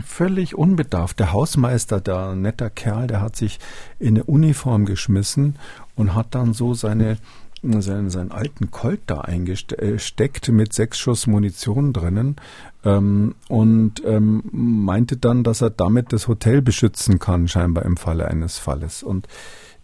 [0.06, 1.20] völlig unbedarft.
[1.20, 3.60] Der Hausmeister, der netter Kerl, der hat sich
[3.98, 5.56] in eine Uniform geschmissen
[5.96, 7.18] und hat dann so seine
[7.62, 12.36] seinen, seinen alten Colt da eingesteckt mit sechs Schuss Munition drinnen
[12.84, 18.28] ähm, und ähm, meinte dann, dass er damit das Hotel beschützen kann, scheinbar im Falle
[18.28, 19.04] eines Falles.
[19.04, 19.28] Und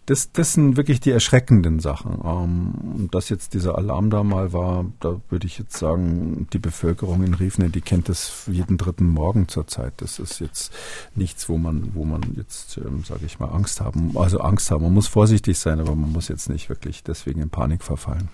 [0.06, 2.20] das, das sind wirklich die erschreckenden Sachen.
[2.24, 7.24] Ähm, dass jetzt dieser Alarm da mal war, da würde ich jetzt sagen, die Bevölkerung
[7.24, 9.94] in Riefne, die kennt das jeden dritten Morgen zurzeit.
[9.96, 10.72] Das ist jetzt
[11.16, 14.84] nichts, wo man, wo man jetzt, ähm, sage ich mal, Angst haben, also Angst haben.
[14.84, 18.28] Man muss vorsichtig sein, aber man muss jetzt nicht wirklich deswegen in Panik verfallen.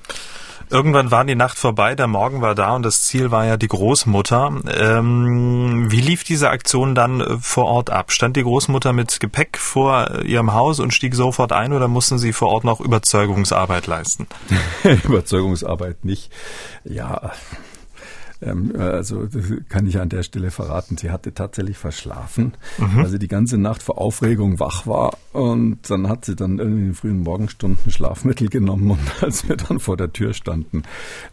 [0.68, 3.68] Irgendwann war die Nacht vorbei, der Morgen war da und das Ziel war ja die
[3.68, 4.60] Großmutter.
[4.78, 8.12] Ähm, wie lief diese Aktion dann äh, vor Ort ab?
[8.12, 12.32] Stand die Großmutter mit Gepäck vor ihrem Haus und stieg sofort ein oder mussten Sie
[12.32, 14.26] vor Ort noch Überzeugungsarbeit leisten?
[15.04, 16.32] Überzeugungsarbeit nicht.
[16.84, 17.32] Ja,
[18.42, 19.28] Ähm, also
[19.68, 22.96] kann ich an der Stelle verraten, sie hatte tatsächlich verschlafen, mhm.
[22.96, 26.76] weil sie die ganze Nacht vor Aufregung wach war und dann hat sie dann in
[26.76, 30.82] den frühen Morgenstunden Schlafmittel genommen und als wir dann vor der Tür standen,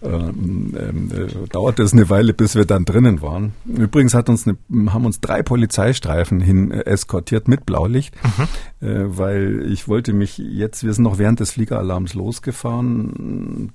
[0.03, 3.53] ähm, ähm, äh, dauerte es eine Weile, bis wir dann drinnen waren.
[3.65, 4.57] Übrigens hat uns eine,
[4.91, 8.47] haben uns drei Polizeistreifen hin äh, eskortiert mit Blaulicht, mhm.
[8.81, 13.71] Äh, weil ich wollte mich jetzt, wir sind noch während des Fliegeralarms losgefahren,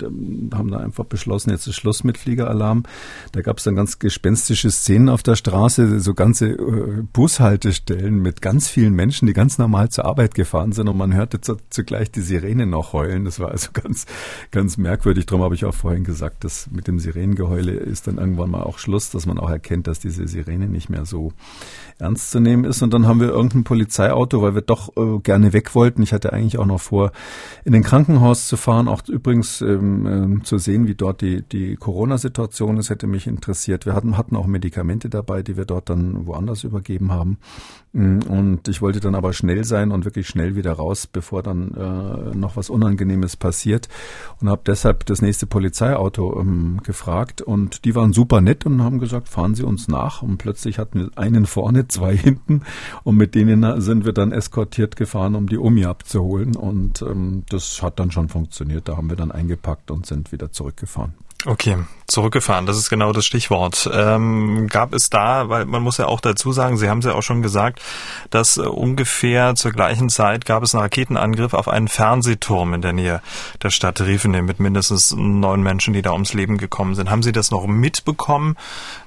[0.55, 2.85] haben da einfach beschlossen, jetzt ist Schluss mit Fliegeralarm.
[3.33, 8.41] Da gab es dann ganz gespenstische Szenen auf der Straße, so ganze äh, Bushaltestellen mit
[8.41, 12.11] ganz vielen Menschen, die ganz normal zur Arbeit gefahren sind und man hörte zu, zugleich
[12.11, 13.25] die Sirene noch heulen.
[13.25, 14.07] Das war also ganz,
[14.51, 15.27] ganz merkwürdig.
[15.27, 18.79] Darum habe ich auch vorhin gesagt, dass mit dem Sirenengeheule ist dann irgendwann mal auch
[18.79, 21.33] Schluss, dass man auch erkennt, dass diese Sirene nicht mehr so
[21.99, 22.83] ernst zu nehmen ist.
[22.83, 26.03] Und dann haben wir irgendein Polizeiauto, weil wir doch äh, gerne weg wollten.
[26.03, 27.13] Ich hatte eigentlich auch noch vor,
[27.65, 31.77] in den Krankenhaus zu fahren, auch übrigens ähm, äh, zu sehen, wie dort die, die
[31.77, 33.87] Corona-Situation ist, hätte mich interessiert.
[33.87, 37.39] Wir hatten, hatten auch Medikamente dabei, die wir dort dann woanders übergeben haben.
[37.93, 41.73] Mm, und ich wollte dann aber schnell sein und wirklich schnell wieder raus, bevor dann
[41.75, 43.89] äh, noch was Unangenehmes passiert.
[44.41, 47.41] Und habe deshalb das nächste Polizeiauto ähm, gefragt.
[47.41, 50.23] Und die waren super nett und haben gesagt, fahren Sie uns nach.
[50.23, 52.63] Und plötzlich hatten wir einen vorne, zwei hinten.
[53.03, 56.57] Und mit denen sind wir dann eskortiert gefahren, um die Omi abzuholen.
[56.57, 58.89] Und ähm, das hat dann schon funktioniert.
[58.89, 61.15] Da haben wir dann eingepackt und sind wieder zurückgefahren.
[61.47, 61.77] Okay,
[62.07, 63.89] zurückgefahren, das ist genau das Stichwort.
[63.93, 67.15] Ähm, gab es da, weil man muss ja auch dazu sagen, Sie haben es ja
[67.15, 67.81] auch schon gesagt,
[68.31, 72.93] dass äh, ungefähr zur gleichen Zeit gab es einen Raketenangriff auf einen Fernsehturm in der
[72.93, 73.23] Nähe
[73.63, 77.11] der Stadt Riefene mit mindestens neun Menschen, die da ums Leben gekommen sind.
[77.11, 78.57] Haben Sie das noch mitbekommen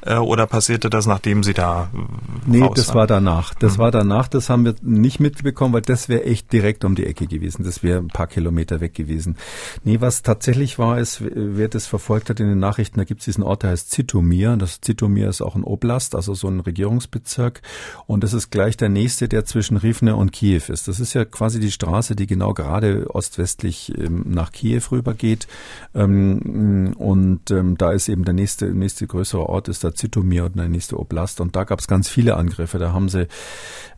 [0.01, 1.97] äh, oder passierte das, nachdem Sie da äh,
[2.45, 3.53] Nee, das war danach.
[3.55, 3.81] Das mhm.
[3.81, 7.27] war danach, das haben wir nicht mitbekommen, weil das wäre echt direkt um die Ecke
[7.27, 7.63] gewesen.
[7.63, 9.37] Das wäre ein paar Kilometer weg gewesen.
[9.83, 13.25] Nee, was tatsächlich war, ist, wer das verfolgt hat in den Nachrichten, da gibt es
[13.25, 14.55] diesen Ort, der heißt Zitomir.
[14.57, 17.61] Das Zitomir ist auch ein Oblast, also so ein Regierungsbezirk.
[18.05, 20.87] Und das ist gleich der nächste, der zwischen Rivne und Kiew ist.
[20.87, 25.47] Das ist ja quasi die Straße, die genau gerade ostwestlich ähm, nach Kiew rübergeht.
[25.95, 30.57] Ähm, und ähm, da ist eben der nächste, nächste größere Ort, ist der Zitomir und
[30.57, 31.41] der nächste Oblast.
[31.41, 32.77] Und da gab es ganz viele Angriffe.
[32.77, 33.27] Da haben sie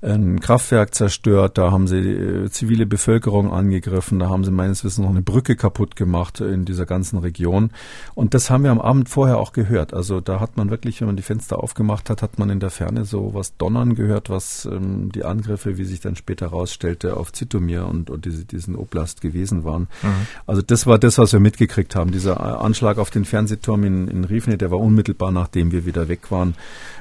[0.01, 5.03] ein Kraftwerk zerstört, da haben sie äh, zivile Bevölkerung angegriffen, da haben sie meines Wissens
[5.03, 7.71] noch eine Brücke kaputt gemacht in dieser ganzen Region.
[8.19, 9.93] Und das haben wir am Abend vorher auch gehört.
[9.93, 12.69] Also da hat man wirklich, wenn man die Fenster aufgemacht hat, hat man in der
[12.69, 17.31] Ferne so was donnern gehört, was ähm, die Angriffe, wie sich dann später herausstellte, auf
[17.31, 19.87] Zitomir und, und diese, diesen Oblast gewesen waren.
[20.03, 20.27] Mhm.
[20.45, 22.11] Also das war das, was wir mitgekriegt haben.
[22.11, 26.29] Dieser Anschlag auf den Fernsehturm in, in Rivne, der war unmittelbar, nachdem wir wieder weg
[26.29, 26.55] waren.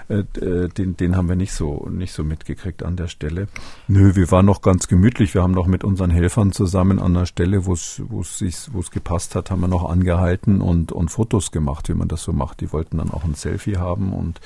[0.09, 3.49] Äh, äh, den, den haben wir nicht so, nicht so mitgekriegt an der Stelle.
[3.89, 5.35] Nö, wir waren noch ganz gemütlich.
[5.35, 9.61] Wir haben noch mit unseren Helfern zusammen an der Stelle, wo es, gepasst hat, haben
[9.61, 12.61] wir noch angehalten und, und Fotos gemacht, wie man das so macht.
[12.61, 14.41] Die wollten dann auch ein Selfie haben und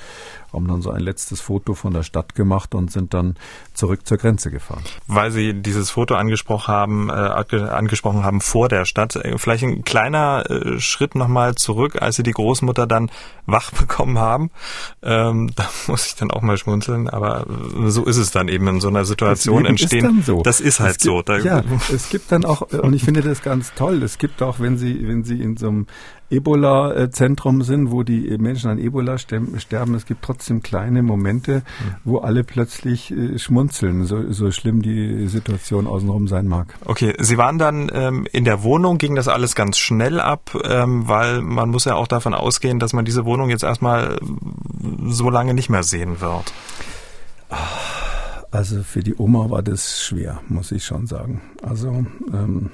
[0.53, 3.35] haben dann so ein letztes Foto von der Stadt gemacht und sind dann
[3.73, 4.83] zurück zur Grenze gefahren.
[5.07, 9.83] Weil Sie dieses Foto angesprochen haben, äh, angesprochen haben vor der Stadt, äh, vielleicht ein
[9.83, 13.09] kleiner äh, Schritt nochmal zurück, als Sie die Großmutter dann
[13.45, 14.51] wach bekommen haben.
[15.01, 18.67] Ähm, da muss ich dann auch mal schmunzeln, aber äh, so ist es dann eben
[18.67, 20.19] in so einer Situation entstehen.
[20.19, 20.43] Ist so.
[20.43, 21.21] Das ist halt gibt, so.
[21.21, 24.59] Da ja, es gibt dann auch, und ich finde das ganz toll, es gibt auch,
[24.59, 25.87] wenn Sie, wenn Sie in so einem
[26.29, 29.95] Ebola-Zentrum sind, wo die Menschen an Ebola sterben.
[29.95, 31.63] Es gibt trotzdem kleine Momente,
[32.03, 36.73] wo alle plötzlich äh, schmunzeln, so, so schlimm die Situation außenrum sein mag.
[36.85, 41.07] Okay, Sie waren dann ähm, in der Wohnung, ging das alles ganz schnell ab, ähm,
[41.07, 44.19] weil man muss ja auch davon ausgehen, dass man diese Wohnung jetzt erstmal
[45.07, 46.53] so lange nicht mehr sehen wird.
[48.51, 51.41] Also für die Oma war das schwer, muss ich schon sagen.
[51.63, 52.71] Also ähm,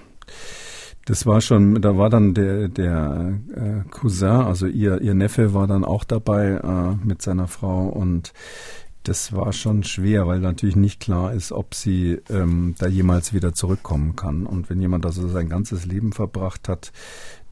[1.09, 5.65] das war schon, da war dann der, der äh, Cousin, also ihr, ihr Neffe war
[5.65, 8.31] dann auch dabei äh, mit seiner Frau und
[9.03, 13.55] das war schon schwer, weil natürlich nicht klar ist, ob sie ähm, da jemals wieder
[13.55, 14.45] zurückkommen kann.
[14.45, 16.91] Und wenn jemand also sein ganzes Leben verbracht hat,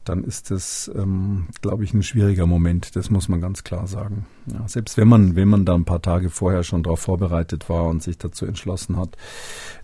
[0.04, 2.94] dann ist das, ähm, glaube ich, ein schwieriger Moment.
[2.94, 4.24] Das muss man ganz klar sagen.
[4.52, 7.84] Ja, selbst wenn man, wenn man da ein paar Tage vorher schon darauf vorbereitet war
[7.84, 9.16] und sich dazu entschlossen hat,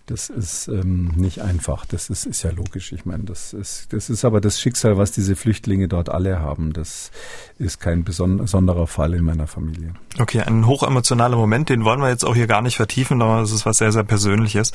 [0.07, 1.85] das ist ähm, nicht einfach.
[1.85, 2.91] Das ist, ist ja logisch.
[2.91, 6.73] Ich meine, das ist, das ist aber das Schicksal, was diese Flüchtlinge dort alle haben.
[6.73, 7.11] Das
[7.57, 9.95] ist kein besonderer Fall in meiner Familie.
[10.19, 13.51] Okay, ein hochemotionaler Moment, den wollen wir jetzt auch hier gar nicht vertiefen, aber es
[13.51, 14.73] ist was sehr, sehr Persönliches.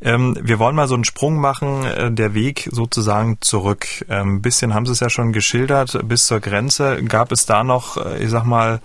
[0.00, 3.86] Ähm, wir wollen mal so einen Sprung machen, äh, der Weg sozusagen zurück.
[4.08, 7.02] Ein ähm, bisschen haben Sie es ja schon geschildert, bis zur Grenze.
[7.02, 8.80] Gab es da noch, äh, ich sag mal,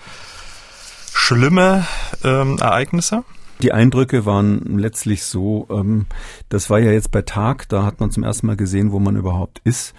[1.14, 1.86] schlimme
[2.24, 3.24] ähm, Ereignisse?
[3.61, 6.07] Die Eindrücke waren letztlich so, ähm,
[6.49, 9.16] das war ja jetzt bei Tag, da hat man zum ersten Mal gesehen, wo man
[9.16, 9.93] überhaupt ist.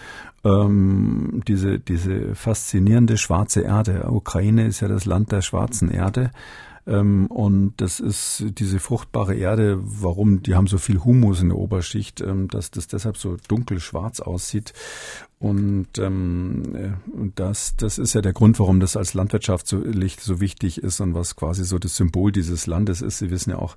[0.45, 4.07] ähm, diese, diese faszinierende schwarze Erde.
[4.11, 6.31] Ukraine ist ja das Land der schwarzen Erde.
[6.87, 11.57] Ähm, und das ist diese fruchtbare Erde, warum, die haben so viel Humus in der
[11.59, 14.75] Oberschicht, ähm, dass das deshalb so dunkel-schwarz aussieht.
[15.41, 20.82] Und ähm, äh, das, das ist ja der Grund, warum das als landwirtschaftlich so wichtig
[20.82, 23.18] ist und was quasi so das Symbol dieses Landes ist.
[23.18, 23.76] Sie wissen ja auch,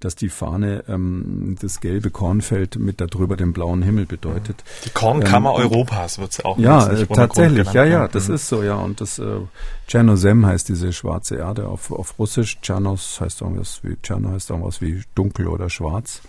[0.00, 4.62] dass die Fahne ähm, das gelbe Kornfeld mit darüber den blauen Himmel bedeutet.
[4.84, 6.56] Die Kornkammer ähm, Europas wird es auch.
[6.58, 7.72] Ja, äh, tatsächlich.
[7.72, 8.34] Ja, ja, das mhm.
[8.34, 8.76] ist so, ja.
[8.76, 9.40] Und das äh,
[9.88, 12.60] Tschernosem heißt diese schwarze Erde auf, auf Russisch.
[12.60, 16.20] Tschernos heißt irgendwas wie Tscherno heißt irgendwas wie dunkel oder schwarz.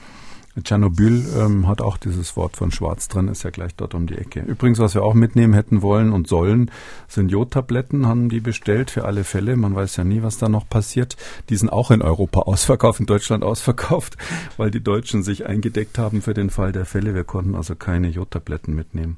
[0.62, 4.18] Tschernobyl ähm, hat auch dieses Wort von Schwarz drin, ist ja gleich dort um die
[4.18, 4.42] Ecke.
[4.42, 6.72] Übrigens, was wir auch mitnehmen hätten wollen und sollen,
[7.08, 9.56] sind Jodtabletten, haben die bestellt für alle Fälle.
[9.56, 11.18] Man weiß ja nie, was da noch passiert.
[11.50, 14.18] Die sind auch in Europa ausverkauft, in Deutschland ausverkauft,
[14.58, 17.14] weil die Deutschen sich eingedeckt haben für den Fall der Fälle.
[17.14, 19.18] Wir konnten also keine Jodtabletten mitnehmen.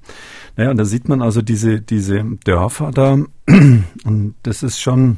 [0.58, 3.18] Naja, und da sieht man also diese, diese Dörfer da.
[3.48, 5.18] Und das ist schon,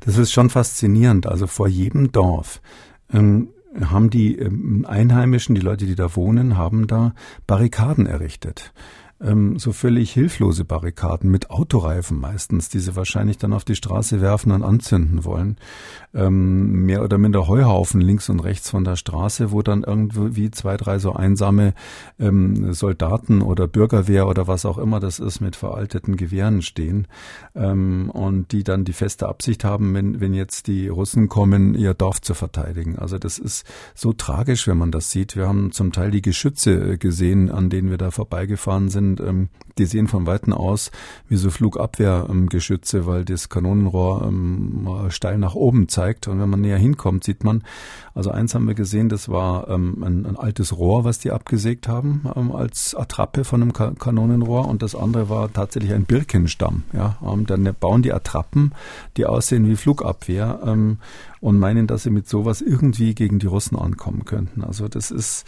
[0.00, 1.26] das ist schon faszinierend.
[1.26, 2.60] Also vor jedem Dorf
[3.12, 3.48] ähm,
[3.80, 7.14] haben die ähm, Einheimischen, die Leute, die da wohnen, haben da
[7.46, 8.72] Barrikaden errichtet
[9.20, 14.20] ähm, so völlig hilflose Barrikaden mit Autoreifen meistens, die sie wahrscheinlich dann auf die Straße
[14.20, 15.56] werfen und anzünden wollen.
[16.12, 20.76] Ähm, mehr oder minder Heuhaufen links und rechts von der Straße, wo dann irgendwie zwei,
[20.76, 21.74] drei so einsame
[22.18, 27.06] ähm, Soldaten oder Bürgerwehr oder was auch immer das ist mit veralteten Gewehren stehen
[27.54, 31.94] ähm, und die dann die feste Absicht haben, wenn, wenn jetzt die Russen kommen, ihr
[31.94, 32.98] Dorf zu verteidigen.
[32.98, 35.36] Also das ist so tragisch, wenn man das sieht.
[35.36, 39.48] Wir haben zum Teil die Geschütze äh, gesehen, an denen wir da vorbeigefahren sind ähm,
[39.78, 40.90] die sehen von Weitem aus
[41.28, 45.99] wie so Flugabwehrgeschütze, weil das Kanonenrohr ähm, steil nach oben zeigt.
[46.28, 47.62] Und wenn man näher hinkommt, sieht man,
[48.14, 51.88] also eins haben wir gesehen, das war ähm, ein, ein, altes Rohr, was die abgesägt
[51.88, 54.66] haben ähm, als Attrappe von einem Ka Kanonenrohr.
[54.68, 56.84] Und das andere war tatsächlich ein Birkenstamm.
[56.92, 58.72] Ja, ähm, dann bauen die Attrappen,
[59.16, 60.60] die aussehen wie Flugabwehr.
[60.64, 60.98] Ähm,
[61.40, 64.62] und meinen, dass sie mit sowas irgendwie gegen die Russen ankommen könnten.
[64.62, 65.46] Also das ist,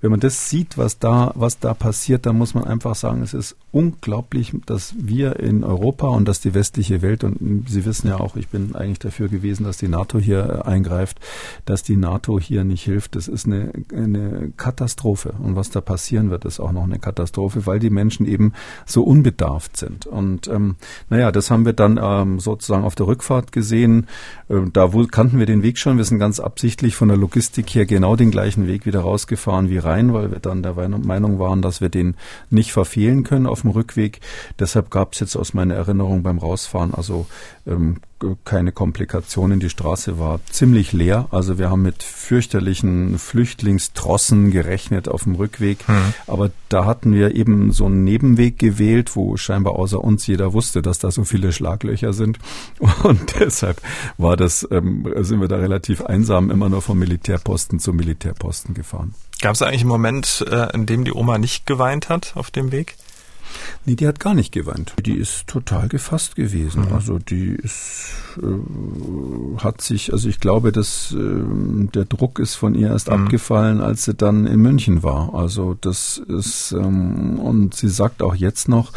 [0.00, 3.34] wenn man das sieht, was da, was da passiert, dann muss man einfach sagen, es
[3.34, 8.20] ist unglaublich, dass wir in Europa und dass die westliche Welt, und Sie wissen ja
[8.20, 11.20] auch, ich bin eigentlich dafür gewesen, dass die NATO hier eingreift,
[11.66, 13.16] dass die NATO hier nicht hilft.
[13.16, 15.34] Das ist eine, eine Katastrophe.
[15.38, 18.52] Und was da passieren wird, ist auch noch eine Katastrophe, weil die Menschen eben
[18.86, 20.06] so unbedarft sind.
[20.06, 20.76] Und ähm,
[21.10, 24.06] naja, das haben wir dann ähm, sozusagen auf der Rückfahrt gesehen.
[24.48, 25.96] Ähm, da kannten kannten wir den Weg schon.
[25.96, 29.78] Wir sind ganz absichtlich von der Logistik her genau den gleichen Weg wieder rausgefahren wie
[29.78, 32.14] rein, weil wir dann der Meinung waren, dass wir den
[32.50, 34.20] nicht verfehlen können auf dem Rückweg.
[34.60, 37.26] Deshalb gab es jetzt aus meiner Erinnerung beim Rausfahren also
[37.66, 37.96] ähm,
[38.44, 39.60] keine Komplikationen.
[39.60, 41.26] Die Straße war ziemlich leer.
[41.30, 45.88] Also wir haben mit fürchterlichen Flüchtlingstrossen gerechnet auf dem Rückweg.
[45.88, 46.14] Mhm.
[46.26, 50.82] Aber da hatten wir eben so einen Nebenweg gewählt, wo scheinbar außer uns jeder wusste,
[50.82, 52.38] dass da so viele Schlaglöcher sind.
[53.02, 53.80] Und deshalb
[54.18, 59.14] war das, ähm, sind wir da relativ einsam immer nur vom Militärposten zum Militärposten gefahren.
[59.40, 62.72] Gab es eigentlich einen Moment, äh, in dem die Oma nicht geweint hat auf dem
[62.72, 62.96] Weg?
[63.84, 64.94] Nee, die hat gar nicht geweint.
[65.04, 66.86] Die ist total gefasst gewesen.
[66.86, 66.92] Mhm.
[66.92, 71.44] Also die ist, äh, hat sich, also ich glaube, dass äh,
[71.94, 73.14] der Druck ist von ihr erst mhm.
[73.14, 75.34] abgefallen, als sie dann in München war.
[75.34, 78.92] Also das ist, ähm, und sie sagt auch jetzt noch,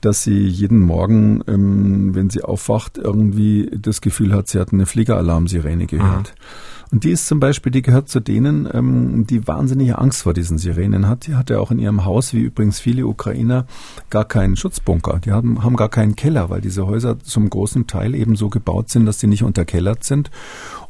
[0.00, 4.86] dass sie jeden Morgen, ähm, wenn sie aufwacht, irgendwie das Gefühl hat, sie hat eine
[4.86, 6.34] Fliegeralarmsirene gehört.
[6.36, 6.77] Mhm.
[6.90, 10.58] Und die ist zum Beispiel, die gehört zu denen, ähm, die wahnsinnige Angst vor diesen
[10.58, 11.26] Sirenen hat.
[11.26, 13.66] Die hat ja auch in ihrem Haus, wie übrigens viele Ukrainer,
[14.10, 15.20] gar keinen Schutzbunker.
[15.24, 18.88] Die haben, haben gar keinen Keller, weil diese Häuser zum großen Teil eben so gebaut
[18.88, 20.30] sind, dass sie nicht unterkellert sind.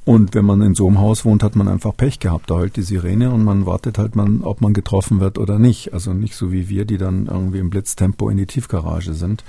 [0.08, 2.50] Und wenn man in so einem Haus wohnt, hat man einfach Pech gehabt.
[2.50, 5.92] Da heult die Sirene und man wartet halt, man, ob man getroffen wird oder nicht.
[5.92, 9.44] Also nicht so wie wir, die dann irgendwie im Blitztempo in die Tiefgarage sind.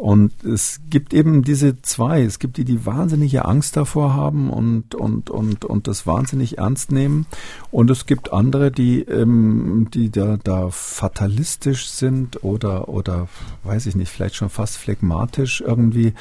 [0.00, 2.22] Und es gibt eben diese zwei.
[2.22, 6.90] Es gibt die, die wahnsinnige Angst davor haben und, und, und, und das wahnsinnig ernst
[6.90, 7.26] nehmen.
[7.70, 13.28] Und es gibt andere, die, ähm, die da, da fatalistisch sind oder, oder,
[13.64, 16.14] weiß ich nicht, vielleicht schon fast phlegmatisch irgendwie.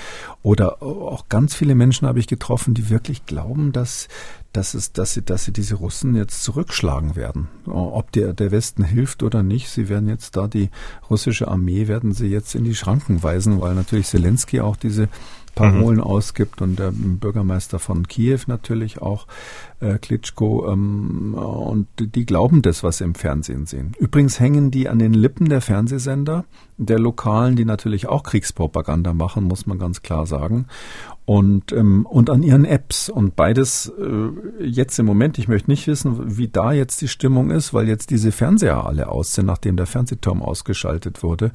[0.44, 4.10] Oder auch ganz viele Menschen habe ich getroffen, die wirklich glauben, dass
[4.54, 7.47] dass es, dass sie, dass sie diese Russen jetzt zurückschlagen werden.
[7.66, 10.70] Ob der, der Westen hilft oder nicht, sie werden jetzt da die
[11.10, 15.08] russische Armee werden sie jetzt in die Schranken weisen, weil natürlich Zelensky auch diese
[15.56, 16.04] Parolen mhm.
[16.04, 19.28] ausgibt und der Bürgermeister von Kiew natürlich auch,
[19.82, 23.93] äh, Klitschko, ähm, und die glauben das, was sie im Fernsehen sehen.
[24.00, 26.45] Übrigens hängen die an den Lippen der Fernsehsender
[26.78, 30.66] der Lokalen, die natürlich auch Kriegspropaganda machen, muss man ganz klar sagen
[31.30, 33.08] und, ähm, und an ihren Apps.
[33.08, 37.52] Und beides äh, jetzt im Moment, ich möchte nicht wissen, wie da jetzt die Stimmung
[37.52, 41.52] ist, weil jetzt diese Fernseher alle aus sind, nachdem der Fernsehturm ausgeschaltet wurde.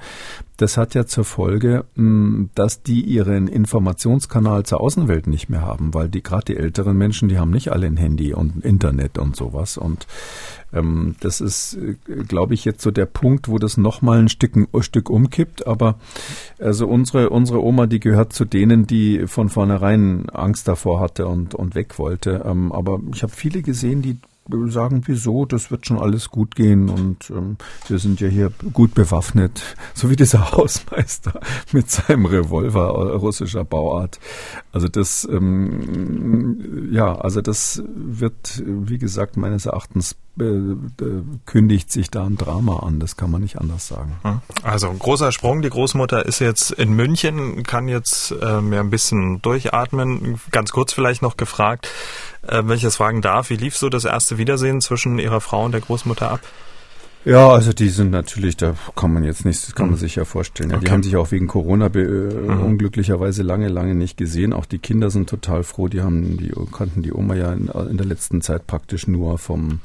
[0.59, 5.63] Das hat ja zur Folge, mh, hm, dass die ihren Informationskanal zur Außenwelt nicht mehr
[5.63, 9.19] haben, weil die gerade die älteren Menschen, die haben nicht alle ein Handy und Internet
[9.19, 9.77] und sowas.
[9.77, 10.07] Und
[10.75, 11.95] ähm, das ist, äh,
[12.29, 15.67] glaube ich, jetzt so der Punkt, wo das nochmal ein Stück, ein Stück umkippt.
[15.67, 15.99] Aber
[16.59, 21.55] also unsere, unsere Oma, die gehört zu denen, die von vornherein Angst davor hatte und,
[21.55, 22.45] und weg wollte.
[22.45, 24.19] Ähm, aber ich habe viele gesehen, die
[24.67, 27.57] sagen, wieso, das wird schon alles gut gehen und ähm,
[27.89, 29.63] wir sind ja hier gut bewaffnet,
[29.95, 31.41] so wie dieser Hausmeister
[31.73, 34.21] mit seinem Revolver russischer Bauart.
[34.75, 40.75] Also das, ähm, ja, also das wird, wie gesagt, meines Erachtens äh,
[41.47, 42.99] kündigt sich da ein Drama an.
[42.99, 44.17] Das kann man nicht anders sagen.
[44.23, 44.41] Hm.
[44.65, 45.63] Also großer Sprung.
[45.63, 50.41] Die Großmutter ist jetzt in München, kann jetzt äh, mehr ein bisschen durchatmen.
[50.51, 51.89] Ganz kurz vielleicht noch gefragt,
[52.43, 55.65] äh, wenn ich das fragen darf, wie lief so das erste Wiedersehen zwischen Ihrer Frau
[55.67, 56.41] und der Großmutter ab?
[57.25, 60.01] Ja, also die sind natürlich, da kann man jetzt nicht, das kann man hm.
[60.01, 60.71] sich ja vorstellen.
[60.71, 60.87] Ja, okay.
[60.87, 62.63] Die haben sich auch wegen Corona äh, mhm.
[62.63, 64.53] unglücklicherweise lange, lange nicht gesehen.
[64.53, 65.89] Auch die Kinder sind total froh.
[65.89, 69.81] Die haben, die kannten die Oma ja in, in der letzten Zeit praktisch nur vom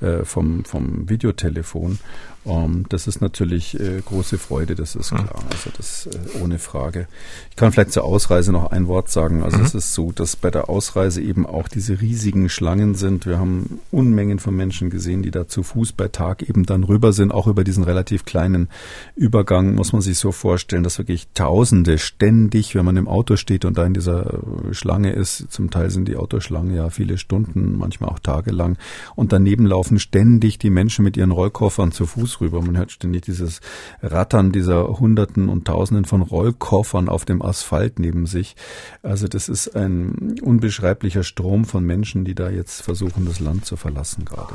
[0.00, 1.98] äh, vom, vom Videotelefon.
[2.44, 5.42] Um, ähm, das ist natürlich äh, große Freude, das ist klar.
[5.50, 7.08] Also das äh, ohne Frage.
[7.48, 9.42] Ich kann vielleicht zur Ausreise noch ein Wort sagen.
[9.42, 9.64] Also mhm.
[9.64, 13.24] es ist so, dass bei der Ausreise eben auch diese riesigen Schlangen sind.
[13.24, 17.14] Wir haben Unmengen von Menschen gesehen, die da zu Fuß bei Tag eben dann rüber
[17.14, 18.68] sind, auch über diesen relativ kleinen
[19.16, 23.64] Übergang, muss man sich so vorstellen, dass wirklich Tausende ständig, wenn man im Auto steht
[23.64, 27.78] und da in dieser äh, Schlange ist, zum Teil sind die Autoschlangen ja viele Stunden,
[27.78, 28.76] manchmal auch tagelang,
[29.14, 32.62] und daneben laufen laufen ständig die Menschen mit ihren Rollkoffern zu Fuß rüber.
[32.62, 33.60] Man hört ständig dieses
[34.02, 38.56] Rattern dieser Hunderten und Tausenden von Rollkoffern auf dem Asphalt neben sich.
[39.02, 43.76] Also das ist ein unbeschreiblicher Strom von Menschen, die da jetzt versuchen, das Land zu
[43.76, 44.54] verlassen gerade.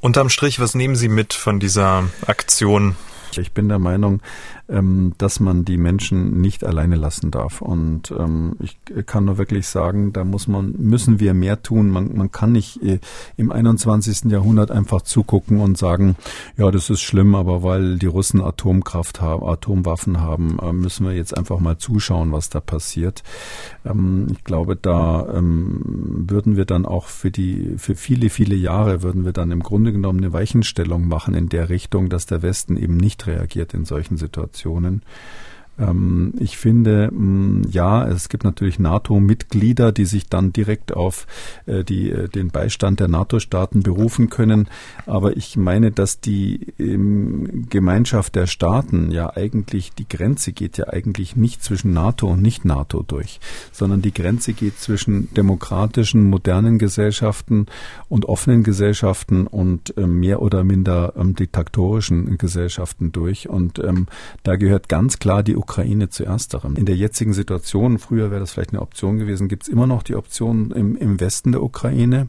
[0.00, 2.94] Unterm Strich, was nehmen Sie mit von dieser Aktion?
[3.36, 4.22] Ich bin der Meinung,
[4.68, 7.62] ähm, dass man die Menschen nicht alleine lassen darf.
[7.62, 11.90] Und ähm, ich kann nur wirklich sagen, da muss man, müssen wir mehr tun.
[11.90, 13.00] Man, man kann nicht äh,
[13.36, 14.30] im 21.
[14.30, 16.16] Jahrhundert einfach zugucken und sagen,
[16.56, 21.14] ja, das ist schlimm, aber weil die Russen Atomkraft haben, Atomwaffen haben, äh, müssen wir
[21.14, 23.22] jetzt einfach mal zuschauen, was da passiert.
[23.86, 29.02] Ähm, ich glaube, da ähm, würden wir dann auch für die, für viele, viele Jahre
[29.02, 32.76] würden wir dann im Grunde genommen eine Weichenstellung machen in der Richtung, dass der Westen
[32.76, 34.57] eben nicht reagiert in solchen Situationen.
[34.58, 35.02] Situationen.
[35.78, 41.26] Ähm, ich finde, mm, ja, es gibt natürlich NATO-Mitglieder, die sich dann direkt auf
[41.66, 44.68] äh, die, äh, den Beistand der NATO-Staaten berufen können.
[45.06, 51.36] Aber ich meine, dass die Gemeinschaft der Staaten ja eigentlich, die Grenze geht ja eigentlich
[51.36, 53.40] nicht zwischen NATO und Nicht-NATO durch,
[53.72, 57.66] sondern die Grenze geht zwischen demokratischen, modernen Gesellschaften
[58.08, 63.48] und offenen Gesellschaften und äh, mehr oder minder ähm, diktatorischen Gesellschaften durch.
[63.48, 64.06] Und ähm,
[64.42, 65.67] da gehört ganz klar die Ukraine
[66.08, 66.76] zu ersterem.
[66.76, 70.02] In der jetzigen Situation, früher wäre das vielleicht eine Option gewesen, gibt es immer noch
[70.02, 72.28] die Option im, im Westen der Ukraine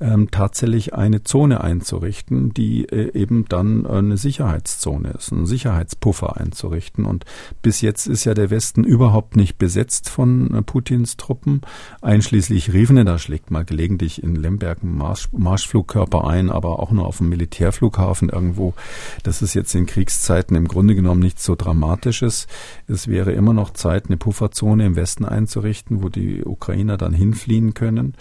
[0.00, 7.04] ähm, tatsächlich eine Zone einzurichten, die äh, eben dann eine Sicherheitszone ist, einen Sicherheitspuffer einzurichten.
[7.04, 7.24] Und
[7.62, 11.62] bis jetzt ist ja der Westen überhaupt nicht besetzt von äh, Putins Truppen,
[12.02, 17.06] einschließlich Rivne, da schlägt mal gelegentlich in Lemberg ein Marsch, Marschflugkörper ein, aber auch nur
[17.06, 18.74] auf dem Militärflughafen irgendwo.
[19.22, 22.46] Das ist jetzt in Kriegszeiten im Grunde genommen nichts so Dramatisches.
[22.86, 27.74] Es wäre immer noch Zeit, eine Pufferzone im Westen einzurichten, wo die Ukrainer dann hinfliehen
[27.74, 28.14] können.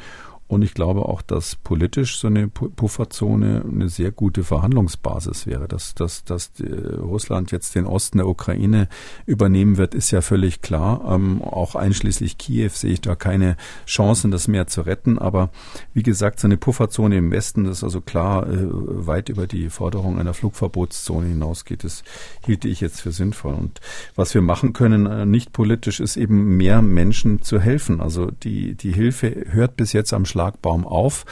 [0.47, 5.67] Und ich glaube auch, dass politisch so eine Pufferzone eine sehr gute Verhandlungsbasis wäre.
[5.67, 6.51] Dass, dass, dass
[6.99, 8.87] Russland jetzt den Osten der Ukraine
[9.25, 11.01] übernehmen wird, ist ja völlig klar.
[11.07, 15.17] Ähm, auch einschließlich Kiew sehe ich da keine Chancen, das mehr zu retten.
[15.17, 15.49] Aber
[15.95, 20.19] wie gesagt, so eine Pufferzone im Westen, das also klar äh, weit über die Forderung
[20.19, 22.03] einer Flugverbotszone hinausgeht, das
[22.45, 23.55] hielte ich jetzt für sinnvoll.
[23.55, 23.81] Und
[24.15, 27.99] was wir machen können, äh, nicht politisch, ist eben mehr Menschen zu helfen.
[27.99, 31.25] Also die, die Hilfe hört bis jetzt am Schlagbaum auf.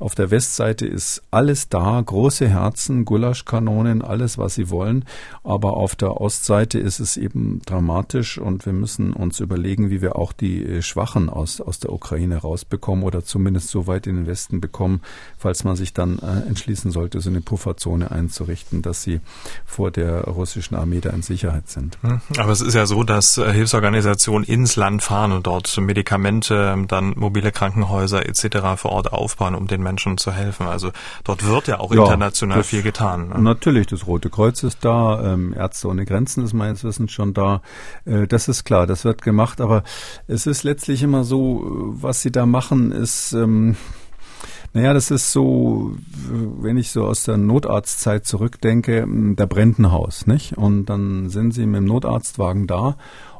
[0.00, 5.04] Auf der Westseite ist alles da, große Herzen, Gulaschkanonen, alles, was sie wollen.
[5.44, 10.16] Aber auf der Ostseite ist es eben dramatisch und wir müssen uns überlegen, wie wir
[10.16, 14.26] auch die äh, Schwachen aus, aus der Ukraine rausbekommen oder zumindest so weit in den
[14.26, 15.02] Westen bekommen,
[15.36, 19.20] falls man sich dann äh, entschließen sollte, so eine Pufferzone einzurichten, dass sie
[19.66, 21.98] vor der russischen Armee da in Sicherheit sind.
[22.02, 22.20] Hm.
[22.38, 27.14] Aber es ist ja so, dass äh, Hilfsorganisationen ins Land fahren und dort Medikamente, dann
[27.16, 28.80] mobile Krankenhäuser etc etc.
[28.80, 30.66] vor Ort aufbauen, um den Menschen zu helfen.
[30.66, 30.90] Also
[31.24, 33.28] dort wird ja auch ja, international viel getan.
[33.28, 33.40] Ne?
[33.40, 37.62] Natürlich, das Rote Kreuz ist da, ähm, Ärzte ohne Grenzen ist meines Wissens schon da.
[38.04, 39.82] Äh, das ist klar, das wird gemacht, aber
[40.26, 43.76] es ist letztlich immer so, was sie da machen, ist ähm,
[44.74, 45.96] naja, das ist so,
[46.60, 50.58] wenn ich so aus der Notarztzeit zurückdenke, da brennt ein Haus, nicht?
[50.58, 52.96] Und dann sind sie mit dem Notarztwagen da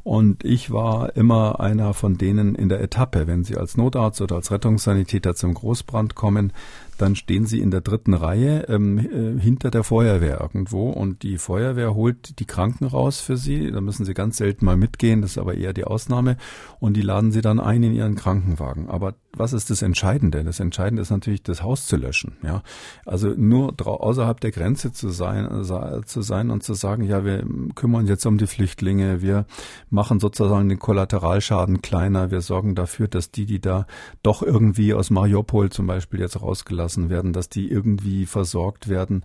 [0.08, 3.26] und ich war immer einer von denen in der Etappe.
[3.26, 6.54] Wenn Sie als Notarzt oder als Rettungssanitäter zum Großbrand kommen,
[6.98, 11.38] dann stehen sie in der dritten Reihe ähm, äh, hinter der Feuerwehr irgendwo und die
[11.38, 13.70] Feuerwehr holt die Kranken raus für sie.
[13.70, 16.36] Da müssen sie ganz selten mal mitgehen, das ist aber eher die Ausnahme
[16.80, 18.88] und die laden sie dann ein in ihren Krankenwagen.
[18.88, 20.42] Aber was ist das Entscheidende?
[20.42, 22.36] Das Entscheidende ist natürlich, das Haus zu löschen.
[22.42, 22.62] Ja,
[23.06, 25.64] also nur außerhalb der Grenze zu sein,
[26.04, 27.44] zu sein und zu sagen, ja, wir
[27.74, 29.46] kümmern uns jetzt um die Flüchtlinge, wir
[29.90, 33.86] machen sozusagen den Kollateralschaden kleiner, wir sorgen dafür, dass die, die da
[34.22, 39.22] doch irgendwie aus Mariupol zum Beispiel jetzt rausgelassen gelassen werden, dass die irgendwie versorgt werden.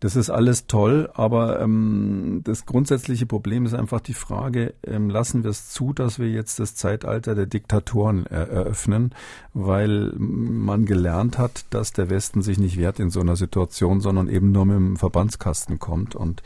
[0.00, 5.44] Das ist alles toll, aber ähm, das grundsätzliche Problem ist einfach die Frage, ähm, lassen
[5.44, 9.14] wir es zu, dass wir jetzt das Zeitalter der Diktatoren er eröffnen,
[9.52, 14.28] weil man gelernt hat, dass der Westen sich nicht wehrt in so einer Situation, sondern
[14.28, 16.14] eben nur mit dem Verbandskasten kommt.
[16.14, 16.42] Und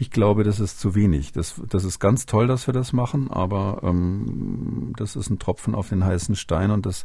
[0.00, 1.32] ich glaube, das ist zu wenig.
[1.32, 5.74] Das, das ist ganz toll, dass wir das machen, aber ähm, das ist ein Tropfen
[5.74, 7.04] auf den heißen Stein und das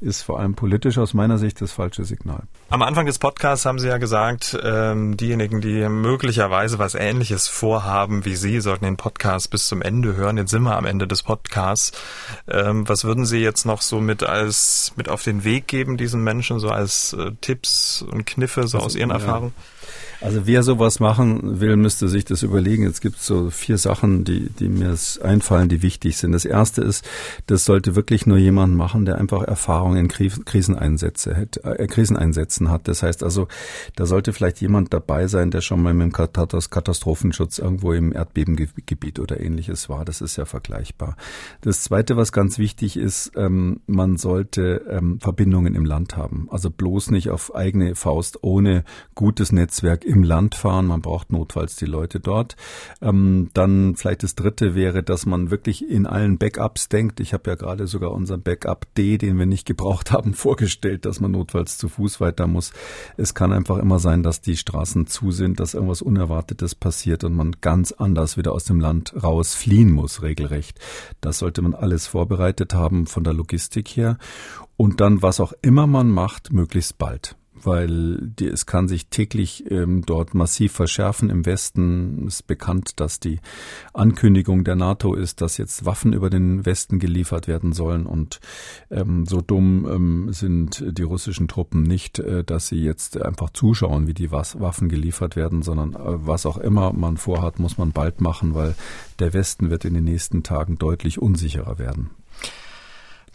[0.00, 2.44] ist vor allem politisch aus meiner Sicht das falsche Signal.
[2.70, 8.24] Am Anfang des Podcasts haben Sie ja gesagt, ähm, diejenigen, die möglicherweise was Ähnliches vorhaben
[8.24, 10.36] wie Sie, sollten den Podcast bis zum Ende hören.
[10.36, 11.98] Jetzt sind wir am Ende des Podcasts.
[12.46, 16.22] Ähm, was würden Sie jetzt noch so mit als mit auf den Weg geben diesen
[16.22, 19.16] Menschen so als äh, Tipps und Kniffe so also, aus Ihren ja.
[19.16, 19.52] Erfahrungen?
[20.20, 22.84] Also wer sowas machen will, müsste sich das überlegen.
[22.84, 26.32] Jetzt gibt so vier Sachen, die, die mir einfallen, die wichtig sind.
[26.32, 27.06] Das erste ist,
[27.46, 32.88] das sollte wirklich nur jemand machen, der einfach Erfahrung in Kriseneinsätze hat, äh, Kriseneinsätzen hat.
[32.88, 33.48] Das heißt also,
[33.94, 39.18] da sollte vielleicht jemand dabei sein, der schon mal mit dem Katastrophenschutz irgendwo im Erdbebengebiet
[39.18, 40.04] oder ähnliches war.
[40.04, 41.16] Das ist ja vergleichbar.
[41.60, 46.48] Das zweite, was ganz wichtig ist, ähm, man sollte ähm, Verbindungen im Land haben.
[46.50, 48.84] Also bloß nicht auf eigene Faust ohne
[49.14, 50.86] gutes Netzwerk im Land fahren.
[50.86, 52.56] Man braucht notfalls die Leute dort.
[53.02, 57.20] Ähm, dann vielleicht das Dritte wäre, dass man wirklich in allen Backups denkt.
[57.20, 61.20] Ich habe ja gerade sogar unseren Backup D, den wir nicht gebraucht haben, vorgestellt, dass
[61.20, 62.72] man notfalls zu Fuß weiter muss.
[63.18, 67.34] Es kann einfach immer sein, dass die Straßen zu sind, dass irgendwas Unerwartetes passiert und
[67.34, 70.78] man ganz anders wieder aus dem Land raus fliehen muss, regelrecht.
[71.20, 74.16] Das sollte man alles vorbereitet haben von der Logistik her.
[74.78, 77.36] Und dann, was auch immer man macht, möglichst bald
[77.66, 81.30] weil die, es kann sich täglich ähm, dort massiv verschärfen.
[81.30, 83.40] Im Westen ist bekannt, dass die
[83.92, 88.06] Ankündigung der NATO ist, dass jetzt Waffen über den Westen geliefert werden sollen.
[88.06, 88.40] Und
[88.90, 94.06] ähm, so dumm ähm, sind die russischen Truppen nicht, äh, dass sie jetzt einfach zuschauen,
[94.06, 97.92] wie die Was Waffen geliefert werden, sondern äh, was auch immer man vorhat, muss man
[97.92, 98.74] bald machen, weil
[99.18, 102.10] der Westen wird in den nächsten Tagen deutlich unsicherer werden.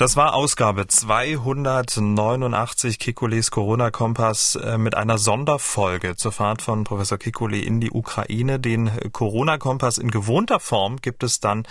[0.01, 7.59] Das war Ausgabe 289 Kikules Corona-Kompass äh, mit einer Sonderfolge zur Fahrt von Professor Kikule
[7.59, 8.59] in die Ukraine.
[8.59, 11.67] Den Corona-Kompass in gewohnter Form gibt es dann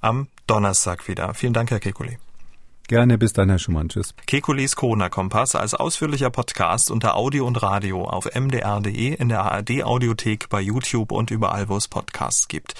[0.00, 1.34] am Donnerstag wieder.
[1.34, 2.18] Vielen Dank, Herr Kikule.
[2.86, 3.88] Gerne, bis dann, Herr Schumann.
[3.88, 4.14] Tschüss.
[4.28, 10.60] Kekules Corona-Kompass als ausführlicher Podcast unter Audio und Radio auf mdr.de, in der ARD-Audiothek, bei
[10.60, 12.76] YouTube und überall, wo es Podcasts gibt.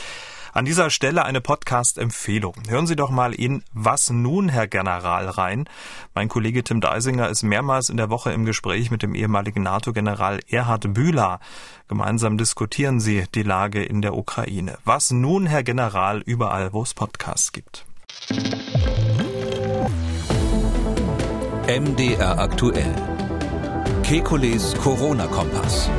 [0.56, 2.54] An dieser Stelle eine Podcast-Empfehlung.
[2.66, 5.68] Hören Sie doch mal in Was nun, Herr General rein.
[6.14, 10.40] Mein Kollege Tim Deisinger ist mehrmals in der Woche im Gespräch mit dem ehemaligen NATO-General
[10.48, 11.40] Erhard Bühler.
[11.88, 14.78] Gemeinsam diskutieren sie die Lage in der Ukraine.
[14.86, 17.84] Was nun, Herr General, überall, wo es Podcasts gibt.
[21.68, 22.94] MDR aktuell.
[24.04, 25.90] Kekules Corona-Kompass.